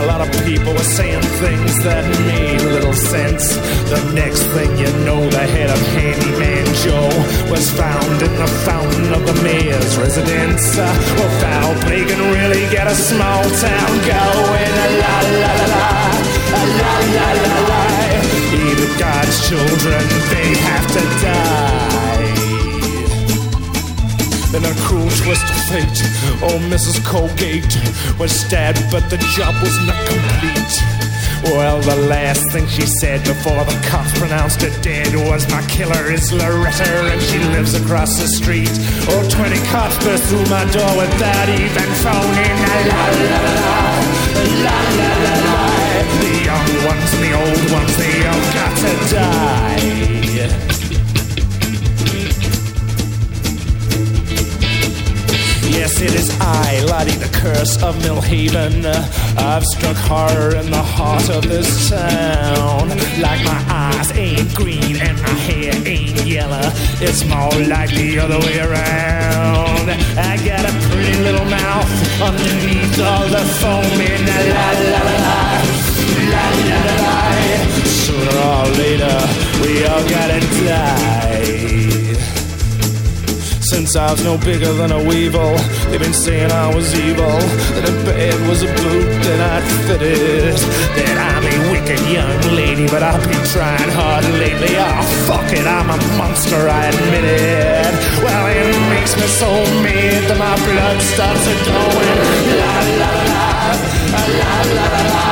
A 0.02 0.06
lot 0.06 0.22
of 0.22 0.30
people 0.46 0.74
were 0.74 0.90
saying 0.98 1.22
things 1.44 1.84
that 1.84 2.04
made 2.26 2.62
little 2.62 2.94
sense. 2.94 3.56
The 3.90 4.02
next 4.14 4.44
thing 4.56 4.72
you 4.78 4.92
know, 5.06 5.22
the 5.30 5.46
head 5.46 5.70
of 5.70 5.80
Handyman 5.94 6.66
Joe 6.82 7.12
was 7.52 7.70
found 7.72 8.22
in 8.22 8.34
the 8.34 8.50
fountain 8.66 9.14
of 9.14 9.22
the 9.28 9.38
mayor's 9.44 9.98
residence. 9.98 10.78
Uh, 10.78 10.90
well, 11.18 11.32
foul 11.42 11.74
play 11.86 12.04
can 12.04 12.22
really 12.34 12.66
get 12.72 12.88
a 12.88 12.96
small 12.96 13.44
town 13.44 13.92
going. 14.10 14.72
La 15.02 15.18
la 15.44 15.54
la 15.54 15.70
la, 15.70 15.88
la 16.82 16.94
la 17.16 17.28
la 17.46 17.58
la. 17.70 17.84
Even 18.58 18.90
God's 18.98 19.38
children, 19.48 20.02
they 20.34 20.50
have 20.66 20.88
to 20.96 21.02
die. 21.22 22.01
Then 24.52 24.66
a 24.66 24.76
cruel 24.82 25.10
twist 25.10 25.48
of 25.48 25.60
fate. 25.72 26.00
Oh, 26.44 26.60
Mrs. 26.68 27.00
Colgate 27.06 27.72
was 28.20 28.32
stabbed, 28.32 28.84
but 28.92 29.10
the 29.10 29.18
job 29.36 29.56
was 29.64 29.76
not 29.88 29.96
complete. 30.06 31.02
Well, 31.44 31.82
the 31.82 31.96
last 32.08 32.52
thing 32.52 32.68
she 32.68 32.86
said 32.86 33.24
before 33.24 33.64
the 33.66 33.80
cops 33.88 34.12
pronounced 34.20 34.62
her 34.62 34.82
dead 34.82 35.16
was 35.30 35.50
my 35.50 35.62
killer 35.68 36.12
is 36.12 36.32
Loretta 36.32 37.12
and 37.12 37.22
she 37.22 37.40
lives 37.56 37.74
across 37.74 38.20
the 38.20 38.28
street. 38.28 38.70
Oh, 39.10 39.28
20 39.30 39.56
cops 39.68 39.98
burst 40.04 40.26
through 40.26 40.46
my 40.52 40.66
door 40.70 40.98
without 41.00 41.50
even 41.50 41.90
phoning. 42.04 42.58
La 42.92 43.08
la 43.08 43.40
la 43.40 43.56
la, 43.56 44.00
la 44.68 44.80
la 45.00 45.34
la. 45.48 45.82
The 46.20 46.34
young 46.46 46.70
ones 46.86 47.12
the 47.24 47.32
old 47.40 47.72
ones, 47.72 47.98
they 47.98 48.28
all 48.28 48.46
got 48.54 48.78
to 48.84 49.16
die. 49.16 50.71
Yes, 55.82 56.00
it 56.00 56.14
is 56.14 56.30
I, 56.40 56.86
Lottie 56.86 57.18
the 57.18 57.32
Curse 57.42 57.82
of 57.82 57.96
Millhaven. 58.04 58.86
I've 59.36 59.66
struck 59.66 59.98
horror 59.98 60.54
in 60.56 60.70
the 60.70 60.78
heart 60.78 61.28
of 61.32 61.42
this 61.50 61.90
town. 61.90 62.90
Like 63.20 63.44
my 63.44 63.62
eyes 63.68 64.12
ain't 64.12 64.54
green 64.54 64.98
and 64.98 65.20
my 65.20 65.36
hair 65.50 65.74
ain't 65.84 66.24
yellow. 66.24 66.70
It's 67.02 67.26
more 67.26 67.58
like 67.66 67.90
the 67.98 68.20
other 68.20 68.38
way 68.46 68.60
around. 68.60 69.90
I 70.22 70.38
got 70.46 70.70
a 70.70 70.74
pretty 70.86 71.18
little 71.26 71.50
mouth 71.50 71.90
underneath 72.30 73.00
all 73.02 73.26
the 73.26 73.44
foaming. 73.58 74.22
La 74.30 74.70
la 74.78 75.02
la 75.02 75.18
la. 75.26 75.42
La 76.30 76.46
la 76.70 76.78
la 76.86 76.96
la. 77.02 77.18
Sooner 78.06 78.38
or 78.54 78.68
later, 78.78 79.18
we 79.66 79.84
all 79.90 80.06
gotta 80.08 80.40
die. 80.62 81.81
Since 83.72 83.96
I 83.96 84.12
was 84.12 84.22
no 84.22 84.38
bigger 84.38 84.74
than 84.74 84.92
a 84.92 85.02
weevil, 85.02 85.56
they've 85.88 85.98
been 85.98 86.12
saying 86.12 86.52
I 86.52 86.76
was 86.76 86.94
evil. 86.94 87.40
That 87.80 87.88
a 87.88 87.96
bed 88.04 88.36
was 88.52 88.64
a 88.64 88.68
boot 88.68 89.08
that 89.24 89.40
I'd 89.40 89.64
fitted. 89.88 90.60
That 91.00 91.16
I'm 91.16 91.48
a 91.48 91.56
wicked 91.72 92.04
young 92.12 92.36
lady, 92.52 92.92
but 92.92 93.02
I've 93.02 93.24
been 93.24 93.46
trying 93.48 93.92
hard 93.96 94.28
lately. 94.44 94.76
Oh, 94.76 95.08
fuck 95.24 95.48
it, 95.56 95.64
I'm 95.64 95.88
a 95.88 95.96
monster, 96.20 96.68
I 96.68 96.92
admit 96.92 97.24
it. 97.24 97.96
Well, 98.20 98.46
it 98.52 98.76
makes 98.92 99.16
me 99.16 99.24
so 99.40 99.48
mad 99.88 100.20
that 100.28 100.36
my 100.36 100.52
blood 100.68 101.00
starts 101.16 101.46
a 101.48 101.56
going. 101.64 102.20
La 102.60 102.76
la 103.00 103.12
la 103.24 103.56
la, 104.12 104.24
la 104.36 104.56
la 104.68 105.00
la. 105.16 105.32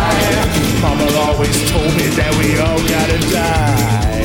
Mama 0.80 1.08
always 1.28 1.60
told 1.68 1.92
me 1.92 2.08
that 2.16 2.32
we 2.40 2.56
all 2.56 2.80
gotta 2.88 3.20
die. 3.36 4.19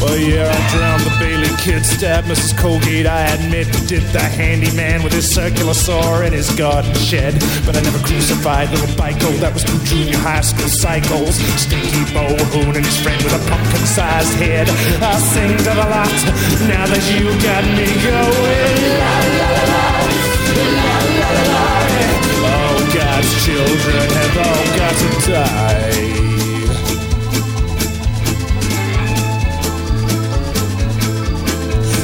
Well, 0.00 0.16
yeah, 0.16 0.48
I 0.48 0.60
drowned 0.72 1.02
the 1.04 1.12
Bailey 1.20 1.52
kid, 1.60 1.84
stabbed 1.84 2.26
Mrs. 2.26 2.56
Colgate, 2.56 3.06
I 3.06 3.28
admit. 3.36 3.68
Did 3.86 4.02
the 4.16 4.20
handyman 4.20 5.02
with 5.02 5.12
his 5.12 5.28
circular 5.28 5.74
saw 5.74 6.22
in 6.22 6.32
his 6.32 6.48
garden 6.56 6.94
shed. 6.94 7.34
But 7.66 7.76
I 7.76 7.82
never 7.82 7.98
crucified 7.98 8.70
little 8.70 8.88
Bico, 8.96 9.28
that 9.40 9.52
was 9.52 9.62
two 9.62 9.78
junior 9.84 10.16
high 10.16 10.40
school 10.40 10.68
cycles. 10.68 11.36
Stinky 11.60 12.08
Bo 12.16 12.32
Hoon 12.48 12.76
and 12.76 12.86
his 12.86 12.96
friend 12.96 13.20
with 13.22 13.36
a 13.36 13.42
pumpkin 13.44 13.84
sized 13.84 14.32
head. 14.40 14.72
I'll 15.04 15.20
sing 15.20 15.52
to 15.52 15.64
the 15.68 15.86
lot 15.92 16.08
now 16.64 16.88
that 16.88 17.04
you 17.12 17.28
got 17.44 17.64
me 17.76 17.92
going. 18.00 18.80
La 19.04 19.16
la, 19.36 19.52
la 19.68 20.00
la 20.80 20.96
la 21.20 21.32
la. 21.44 21.70
Oh, 22.40 22.80
God's 22.96 23.32
children 23.44 24.08
have 24.16 24.36
all 24.48 24.64
got 24.80 24.94
to 24.96 25.08
die. 25.30 26.09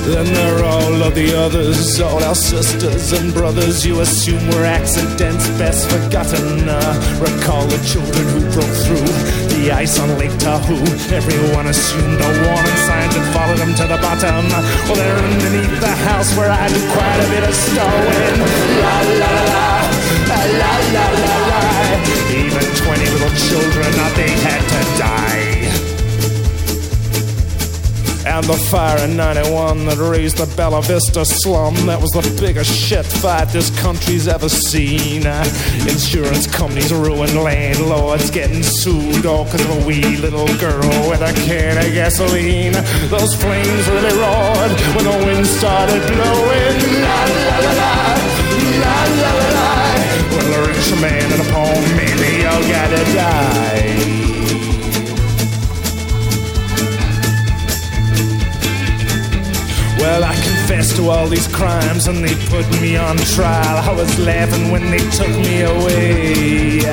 Then 0.06 0.32
there 0.32 0.58
are 0.62 0.64
all 0.64 1.02
of 1.02 1.16
the 1.16 1.34
others, 1.34 2.00
all 2.00 2.22
our 2.22 2.34
sisters 2.36 3.12
and 3.12 3.34
brothers 3.34 3.84
you 3.84 4.00
assume 4.00 4.46
were 4.54 4.64
accidents 4.64 5.48
best 5.58 5.90
forgotten. 5.90 6.68
Uh, 6.68 6.78
recall 7.18 7.66
the 7.66 7.82
children 7.82 8.22
who 8.30 8.40
broke 8.54 8.76
through 8.86 9.02
the 9.50 9.72
ice 9.74 9.98
on 9.98 10.16
Lake 10.16 10.30
Tahoe. 10.38 10.78
Everyone 11.10 11.66
assumed 11.66 12.18
the 12.22 12.30
warning 12.46 12.78
signs 12.86 13.16
and 13.18 13.26
followed 13.34 13.58
them 13.58 13.74
to 13.74 13.84
the 13.90 13.98
bottom. 13.98 14.46
Well, 14.86 14.94
they're 14.94 15.18
underneath 15.18 15.80
the 15.80 15.96
house 16.06 16.30
where 16.38 16.54
I 16.54 16.68
do 16.70 16.80
quite 16.94 17.18
a 17.18 17.28
bit 17.34 17.42
of 17.42 17.54
stowing. 17.66 18.38
La 18.78 18.96
la 19.10 19.34
la, 19.42 19.74
la 20.30 20.72
la 20.94 21.06
la 21.26 21.36
la. 21.50 21.62
Even 22.30 22.62
20 22.62 23.10
little 23.10 23.34
children, 23.34 23.90
uh, 23.98 24.14
they 24.14 24.30
had 24.30 24.62
to 24.70 24.80
die. 25.02 25.55
And 28.26 28.44
the 28.44 28.58
fire 28.70 28.98
in 29.04 29.16
91 29.16 29.86
that 29.86 29.98
razed 29.98 30.38
the 30.38 30.46
Bella 30.56 30.82
Vista 30.82 31.24
slum. 31.24 31.74
That 31.86 32.00
was 32.02 32.10
the 32.10 32.26
biggest 32.42 32.74
shit 32.74 33.06
fight 33.06 33.46
this 33.54 33.70
country's 33.80 34.26
ever 34.26 34.48
seen. 34.48 35.22
Insurance 35.86 36.48
companies 36.50 36.92
ruined 36.92 37.38
landlords 37.38 38.32
getting 38.32 38.64
sued 38.64 39.26
all 39.26 39.44
because 39.44 39.62
of 39.62 39.70
a 39.70 39.86
wee 39.86 40.16
little 40.18 40.50
girl 40.58 40.90
with 41.08 41.22
a 41.22 41.32
can 41.46 41.78
of 41.78 41.86
gasoline. 41.94 42.74
Those 43.14 43.32
flames 43.38 43.86
really 43.94 44.14
roared 44.18 44.74
when 44.98 45.04
the 45.06 45.16
wind 45.22 45.46
started 45.46 46.02
blowing. 46.10 46.76
La 47.06 47.20
la 47.30 47.56
la 47.62 47.72
la, 47.78 47.94
la 48.82 48.98
la 49.22 49.30
la 49.38 49.48
la. 49.54 49.70
Well, 50.34 50.50
a 50.50 50.66
rich 50.66 50.90
man 50.98 51.30
and 51.30 51.40
a 51.40 51.48
poor 51.54 51.78
man, 51.94 52.16
they 52.18 52.44
all 52.44 52.62
gotta 52.66 53.02
die. 53.14 53.65
Well, 60.06 60.22
I 60.22 60.36
confessed 60.36 60.94
to 60.98 61.10
all 61.10 61.26
these 61.26 61.48
crimes 61.48 62.06
and 62.06 62.22
they 62.22 62.36
put 62.46 62.64
me 62.80 62.96
on 62.96 63.16
trial. 63.34 63.76
I 63.90 63.92
was 63.92 64.06
laughing 64.20 64.70
when 64.70 64.88
they 64.88 65.02
took 65.18 65.34
me 65.42 65.62
away 65.62 66.86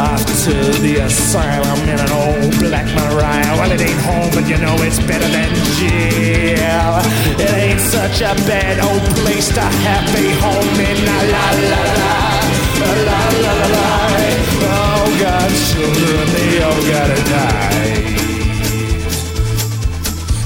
off 0.00 0.24
to 0.48 0.54
the 0.80 1.04
asylum 1.04 1.78
in 1.92 2.00
an 2.00 2.12
old 2.24 2.58
black 2.64 2.88
Mariah. 2.96 3.52
Well, 3.60 3.70
it 3.70 3.82
ain't 3.82 4.00
home, 4.00 4.30
but 4.32 4.48
you 4.48 4.56
know 4.56 4.74
it's 4.80 4.98
better 5.00 5.28
than 5.28 5.52
jail. 5.76 7.04
It 7.36 7.52
ain't 7.52 7.80
such 7.80 8.22
a 8.22 8.32
bad 8.48 8.80
old 8.80 9.04
place 9.20 9.52
to 9.52 9.60
have 9.60 10.08
a 10.16 10.26
home 10.40 10.80
in. 10.88 10.98
La 11.04 11.20
la 11.20 11.46
la 11.68 11.82
la. 12.00 12.14
La 12.80 12.90
la 13.08 13.20
la 13.44 13.54
la. 13.76 13.86
Oh, 14.72 15.04
God's 15.20 15.60
children, 15.68 16.26
they 16.32 16.62
all 16.64 16.80
gotta 16.88 17.20
die. 17.28 18.23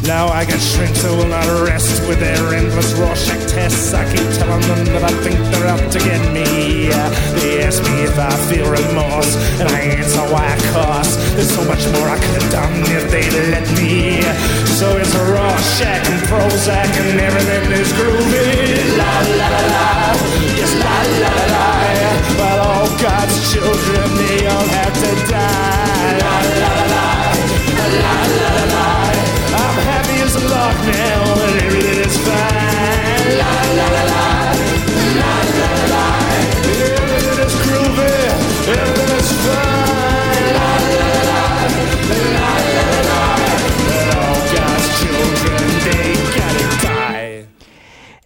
Now 0.08 0.28
I 0.28 0.46
got 0.46 0.58
shrinks 0.58 1.04
who 1.04 1.14
will 1.20 1.28
not 1.28 1.44
rest 1.68 2.00
with 2.08 2.18
their 2.18 2.54
endless 2.54 2.94
Rorschach 2.94 3.44
tests. 3.44 3.92
I 3.92 4.08
keep 4.08 4.24
telling 4.40 4.64
them 4.64 4.80
that 4.96 5.04
I 5.04 5.12
think 5.20 5.36
they're 5.52 5.68
out 5.68 5.84
to 5.92 5.98
get 6.00 6.32
me. 6.32 6.88
They 7.36 7.60
ask 7.60 7.84
me 7.84 8.08
if 8.08 8.16
I 8.16 8.32
feel 8.48 8.64
remorse, 8.64 9.36
and 9.60 9.68
I 9.68 10.00
answer 10.00 10.24
why 10.32 10.48
I 10.48 10.56
cost. 10.72 11.20
There's 11.36 11.52
so 11.52 11.60
much 11.68 11.84
more 11.92 12.08
I 12.08 12.16
could 12.16 12.40
have 12.40 12.48
done 12.48 12.72
if 12.88 13.04
they'd 13.12 13.36
let 13.52 13.68
me. 13.76 14.24
So 14.80 14.96
it's 14.96 15.12
Rorschach 15.12 16.08
and 16.08 16.24
Prozac 16.24 16.88
and 17.04 17.20
everything 17.20 17.68
is 17.76 17.92
groovy. 17.92 18.96
La 18.96 19.12
la 19.12 19.48
la 19.52 19.62
la, 19.76 19.88
yes 20.56 20.72
la 20.72 20.96
la 21.20 21.32
la 21.36 21.46
la. 21.52 21.68
But 22.40 22.56
all 22.64 22.88
God's 22.96 23.36
children, 23.52 24.08
they 24.24 24.48
all 24.48 24.68
have 24.72 24.94
to 25.04 25.10
die. 25.28 26.16
La 26.16 26.32
la 26.48 26.64
la 26.64 26.84
la, 26.96 27.06
la 27.76 27.86
la 27.92 28.16
la 28.40 28.64
la. 28.72 29.17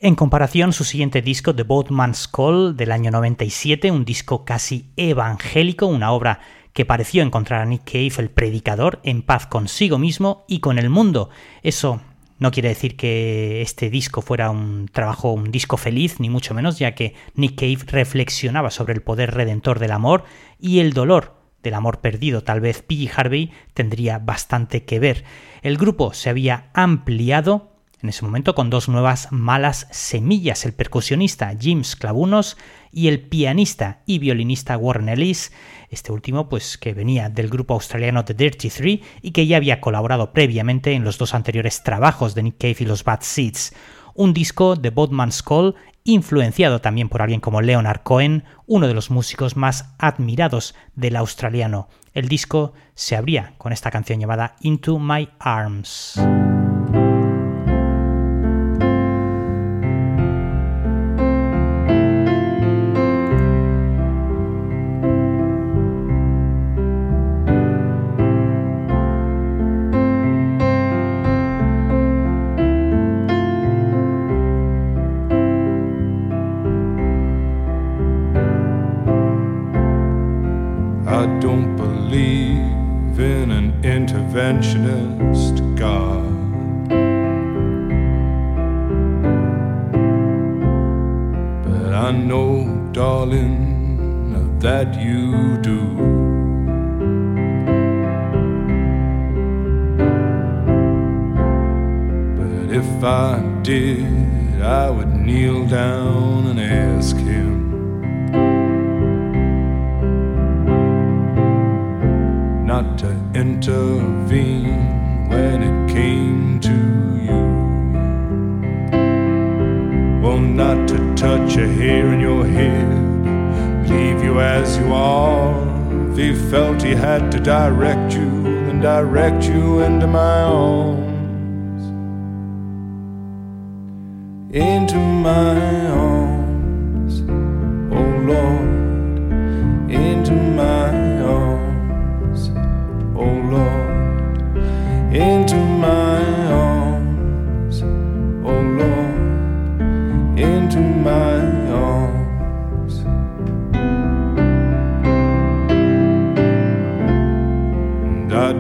En 0.05 0.17
comparación, 0.17 0.73
su 0.73 0.83
siguiente 0.83 1.23
disco, 1.23 1.55
The 1.55 1.63
Boatman's 1.63 2.27
Call, 2.27 2.77
del 2.77 2.91
año 2.91 3.13
97, 3.13 3.89
un 3.93 4.05
disco 4.05 4.45
casi 4.45 4.91
evangélico, 4.97 5.87
una 5.87 6.11
obra 6.11 6.41
que 6.73 6.85
pareció 6.85 7.23
encontrar 7.23 7.61
a 7.61 7.67
Nick 7.67 7.85
Cave, 7.85 8.13
el 8.19 8.31
predicador, 8.31 9.01
en 9.05 9.23
paz 9.23 9.47
consigo 9.47 9.99
mismo 9.99 10.45
y 10.49 10.61
con 10.61 10.79
el 10.79 10.91
mundo. 10.91 11.31
Eso 11.63 12.01
no 12.39 12.51
quiere 12.51 12.71
decir 12.71 12.97
que 12.97 13.63
este 13.63 13.91
disco 13.91 14.23
fuera 14.23 14.51
un 14.51 14.89
trabajo, 14.93 15.33
un 15.33 15.51
disco 15.51 15.77
feliz, 15.77 16.19
ni 16.19 16.29
mucho 16.29 16.55
menos, 16.55 16.79
ya 16.79 16.95
que 16.95 17.15
Nick 17.35 17.57
Cave 17.57 17.85
reflexionaba 17.87 18.71
sobre 18.71 18.95
el 18.95 19.03
poder 19.03 19.33
redentor 19.33 19.79
del 19.79 19.93
amor 19.93 20.25
y 20.59 20.81
el 20.81 20.93
dolor 20.93 21.37
del 21.63 21.75
amor 21.75 22.01
perdido. 22.01 22.43
Tal 22.43 22.61
vez 22.61 22.83
P.G. 22.83 23.11
Harvey 23.15 23.53
tendría 23.75 24.19
bastante 24.19 24.85
que 24.85 24.99
ver. 24.99 25.25
El 25.63 25.77
grupo 25.79 26.13
se 26.13 26.31
había 26.31 26.71
ampliado 26.75 27.72
en 28.03 28.09
ese 28.09 28.25
momento 28.25 28.55
con 28.55 28.69
dos 28.69 28.89
nuevas 28.89 29.29
malas 29.31 29.87
semillas, 29.91 30.65
el 30.65 30.73
percusionista 30.73 31.55
James 31.61 31.95
Clavunos 31.95 32.57
y 32.91 33.09
el 33.09 33.21
pianista 33.21 34.03
y 34.07 34.19
violinista 34.19 34.77
Warren 34.77 35.09
Ellis, 35.09 35.53
este 35.89 36.13
último 36.13 36.49
pues 36.49 36.79
que 36.79 36.95
venía 36.95 37.29
del 37.29 37.49
grupo 37.49 37.75
australiano 37.75 38.25
The 38.25 38.35
Dirty 38.35 38.71
Three 38.71 39.03
y 39.23 39.31
que 39.31 39.47
ya 39.47 39.57
había 39.57 39.81
colaborado 39.81 40.33
previamente 40.33 40.93
en 40.93 41.05
los 41.05 41.17
dos 41.17 41.35
anteriores 41.35 41.83
trabajos 41.83 42.35
de 42.35 42.43
Nick 42.43 42.59
Cave 42.59 42.77
y 42.81 42.85
los 42.85 43.05
Bad 43.05 43.21
Seeds. 43.21 43.75
Un 44.15 44.35
disco 44.35 44.77
de 44.77 44.91
Bodman's 44.91 45.43
Call 45.43 45.75
influenciado 46.05 46.81
también 46.81 47.09
por 47.09 47.23
alguien 47.23 47.41
como 47.41 47.63
Leonard 47.63 48.03
Cohen, 48.03 48.45
uno 48.67 48.89
de 48.89 48.95
los 48.95 49.11
músicos 49.11 49.57
más 49.57 49.95
admirados 49.99 50.75
del 50.97 51.17
australiano. 51.17 51.89
El 52.13 52.29
disco 52.29 52.73
se 52.95 53.17
abría 53.17 53.55
con 53.59 53.73
esta 53.73 53.91
canción 53.91 54.19
llamada 54.19 54.57
Into 54.61 54.99
My 54.99 55.29
Arms. 55.39 56.21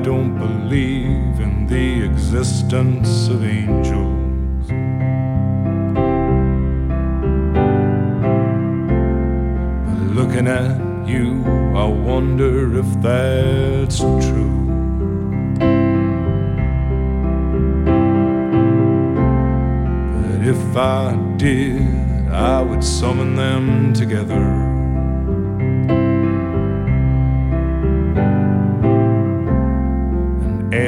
Don't 0.03 0.37
believe 0.37 1.39
in 1.39 1.67
the 1.69 2.03
existence 2.05 3.29
of 3.29 3.45
angels. 3.45 4.67
But 9.87 10.01
looking 10.17 10.49
at 10.49 11.07
you, 11.07 11.45
I 11.77 11.85
wonder 11.85 12.77
if 12.79 13.01
that's 13.01 13.99
true. 13.99 14.67
But 20.15 20.47
if 20.47 20.77
I 20.77 21.17
did, 21.37 22.29
I 22.29 22.61
would 22.61 22.83
summon 22.83 23.37
them 23.37 23.93
together. 23.93 24.62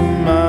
Into 0.00 0.24
my 0.24 0.39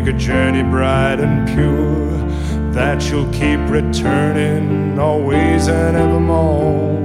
make 0.00 0.14
a 0.14 0.18
journey 0.18 0.62
bright 0.62 1.18
and 1.20 1.48
pure, 1.48 2.10
that 2.70 3.08
you'll 3.08 3.32
keep 3.32 3.58
returning 3.70 4.98
always 4.98 5.68
and 5.68 5.96
evermore. 5.96 6.98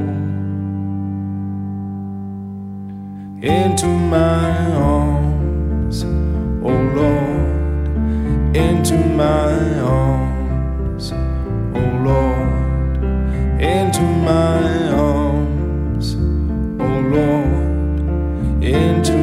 Into 3.41 3.87
my 3.87 4.73
arms, 4.73 6.03
oh 6.03 6.81
Lord, 6.99 8.57
into 8.57 8.97
my 8.97 9.79
arms, 9.79 11.13
oh 11.13 11.91
Lord, 12.03 13.03
into 13.61 14.01
my 14.01 14.89
arms, 14.89 16.15
oh 16.77 16.99
Lord, 17.15 18.63
into 18.65 19.20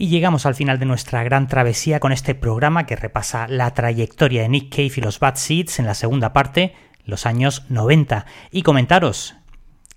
Y 0.00 0.06
llegamos 0.06 0.46
al 0.46 0.54
final 0.54 0.78
de 0.78 0.86
nuestra 0.86 1.24
gran 1.24 1.48
travesía 1.48 1.98
con 1.98 2.12
este 2.12 2.36
programa 2.36 2.86
que 2.86 2.94
repasa 2.94 3.48
la 3.48 3.74
trayectoria 3.74 4.42
de 4.42 4.48
Nick 4.48 4.70
Cave 4.70 4.92
y 4.96 5.00
los 5.00 5.18
Bad 5.18 5.34
Seeds 5.34 5.80
en 5.80 5.86
la 5.86 5.94
segunda 5.94 6.32
parte, 6.32 6.76
los 7.04 7.26
años 7.26 7.64
90. 7.68 8.24
Y 8.52 8.62
comentaros 8.62 9.34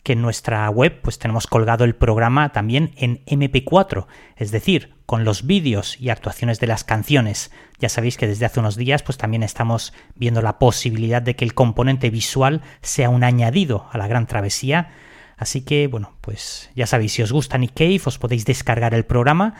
que 0.02 0.14
en 0.14 0.24
nuestra 0.24 0.68
web 0.72 1.02
pues 1.04 1.20
tenemos 1.20 1.46
colgado 1.46 1.84
el 1.84 1.94
programa 1.94 2.52
también 2.52 2.94
en 2.98 3.24
MP4, 3.26 4.08
es 4.38 4.50
decir, 4.50 4.96
con 5.06 5.24
los 5.24 5.46
vídeos 5.46 6.02
y 6.02 6.10
actuaciones 6.10 6.60
de 6.60 6.66
las 6.66 6.84
canciones. 6.84 7.52
Ya 7.78 7.88
sabéis 7.88 8.18
que 8.18 8.26
desde 8.26 8.48
hace 8.48 8.60
unos 8.60 8.78
días 8.78 9.04
pues 9.04 9.20
también 9.20 9.44
estamos 9.44 9.94
viendo 10.16 10.42
la 10.42 10.58
posibilidad 10.58 11.22
de 11.22 11.36
que 11.36 11.46
el 11.46 11.54
componente 11.54 12.10
visual 12.10 12.64
sea 12.82 13.10
un 13.10 13.24
añadido 13.24 13.88
a 13.92 14.00
la 14.00 14.08
gran 14.08 14.26
travesía. 14.26 14.94
Así 15.38 15.62
que, 15.62 15.86
bueno, 15.86 16.16
pues 16.22 16.72
ya 16.76 16.88
sabéis, 16.88 17.14
si 17.14 17.22
os 17.22 17.32
gusta 17.32 17.60
Nick 17.60 17.76
Cave, 17.76 18.02
os 18.04 18.18
podéis 18.18 18.46
descargar 18.46 18.96
el 18.96 19.06
programa 19.06 19.54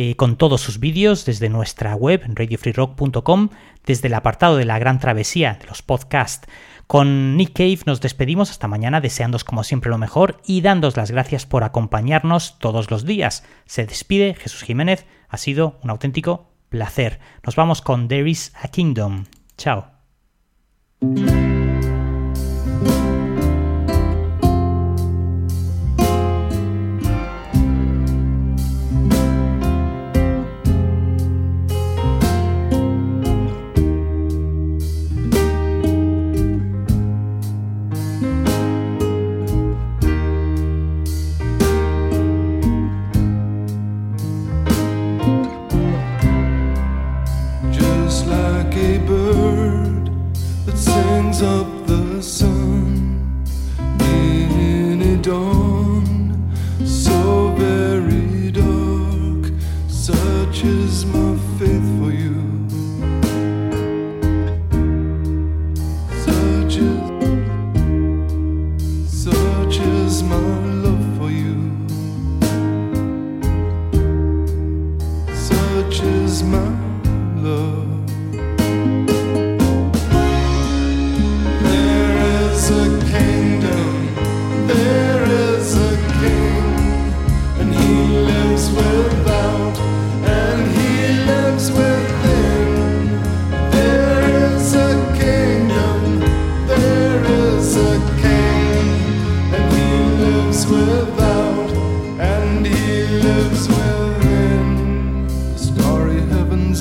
eh, 0.00 0.14
con 0.14 0.36
todos 0.36 0.60
sus 0.60 0.78
vídeos 0.78 1.24
desde 1.24 1.48
nuestra 1.48 1.96
web, 1.96 2.22
radiofreerock.com, 2.24 3.48
desde 3.84 4.06
el 4.06 4.14
apartado 4.14 4.56
de 4.56 4.64
la 4.64 4.78
gran 4.78 5.00
travesía 5.00 5.58
de 5.60 5.66
los 5.66 5.82
podcasts. 5.82 6.46
Con 6.86 7.36
Nick 7.36 7.52
Cave 7.52 7.80
nos 7.84 8.00
despedimos 8.00 8.52
hasta 8.52 8.68
mañana 8.68 9.00
deseándos 9.00 9.42
como 9.42 9.64
siempre 9.64 9.90
lo 9.90 9.98
mejor 9.98 10.40
y 10.46 10.60
dándos 10.60 10.96
las 10.96 11.10
gracias 11.10 11.46
por 11.46 11.64
acompañarnos 11.64 12.60
todos 12.60 12.92
los 12.92 13.06
días. 13.06 13.42
Se 13.66 13.86
despide 13.86 14.34
Jesús 14.34 14.62
Jiménez, 14.62 15.04
ha 15.28 15.36
sido 15.36 15.80
un 15.82 15.90
auténtico 15.90 16.52
placer. 16.68 17.18
Nos 17.44 17.56
vamos 17.56 17.82
con 17.82 18.06
There 18.06 18.30
is 18.30 18.52
a 18.62 18.68
Kingdom. 18.68 19.24
Chao. 19.56 19.90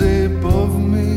above 0.01 0.79
me. 0.79 1.16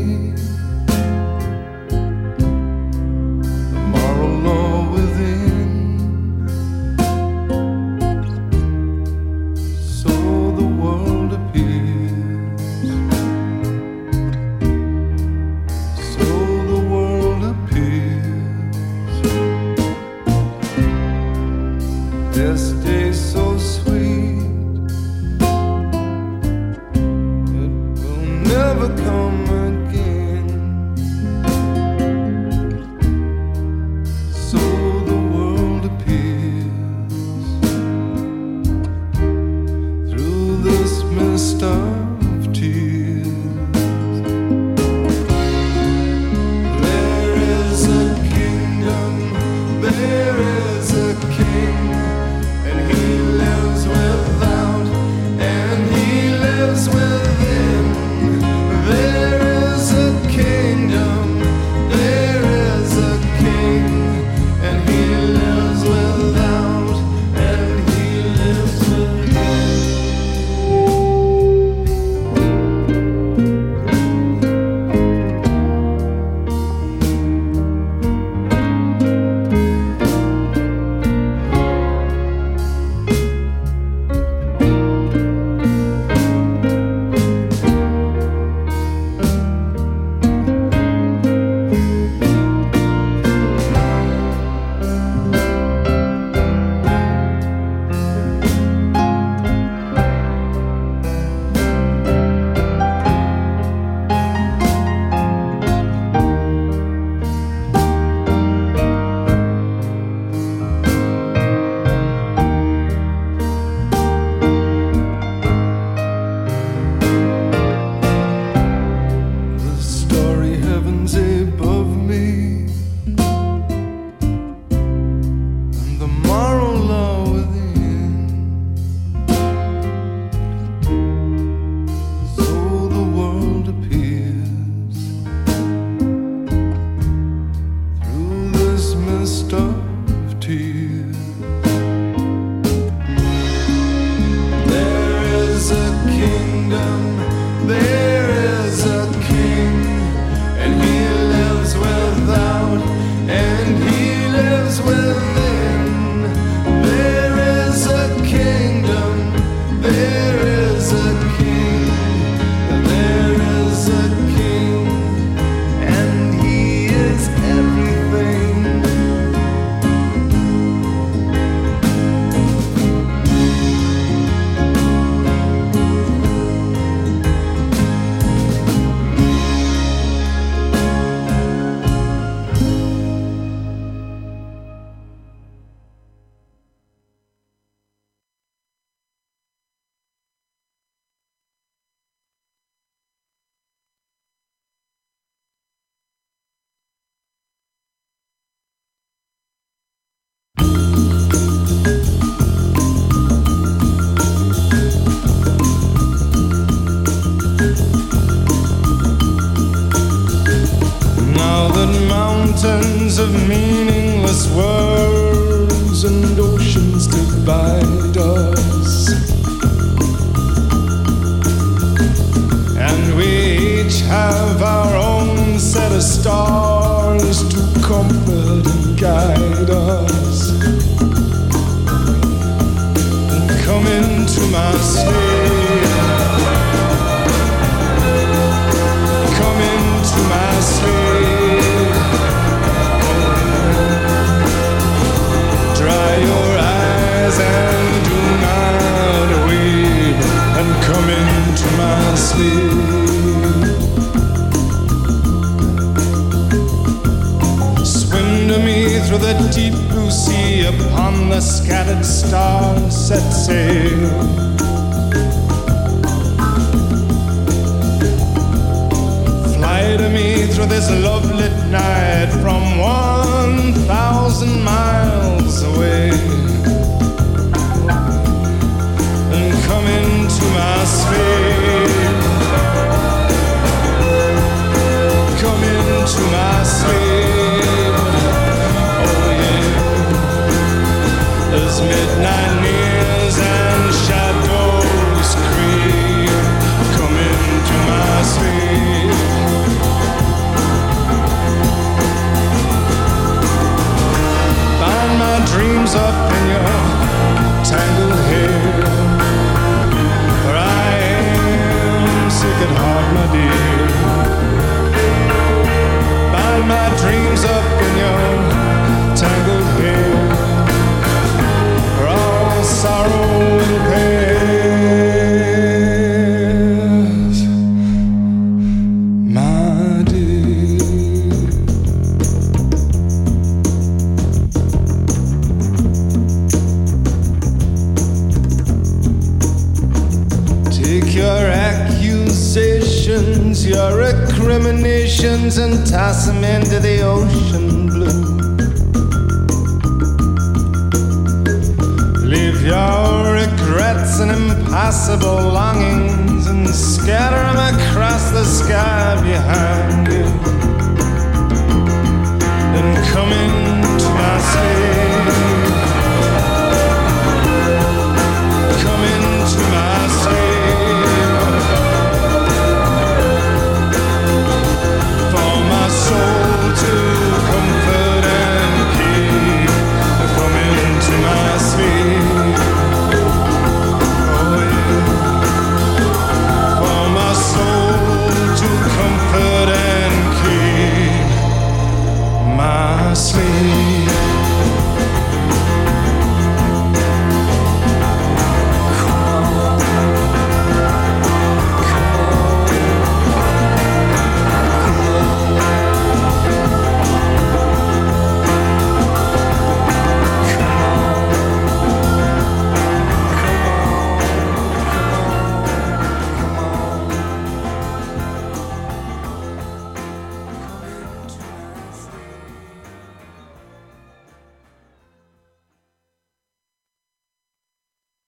Come 286.13 286.60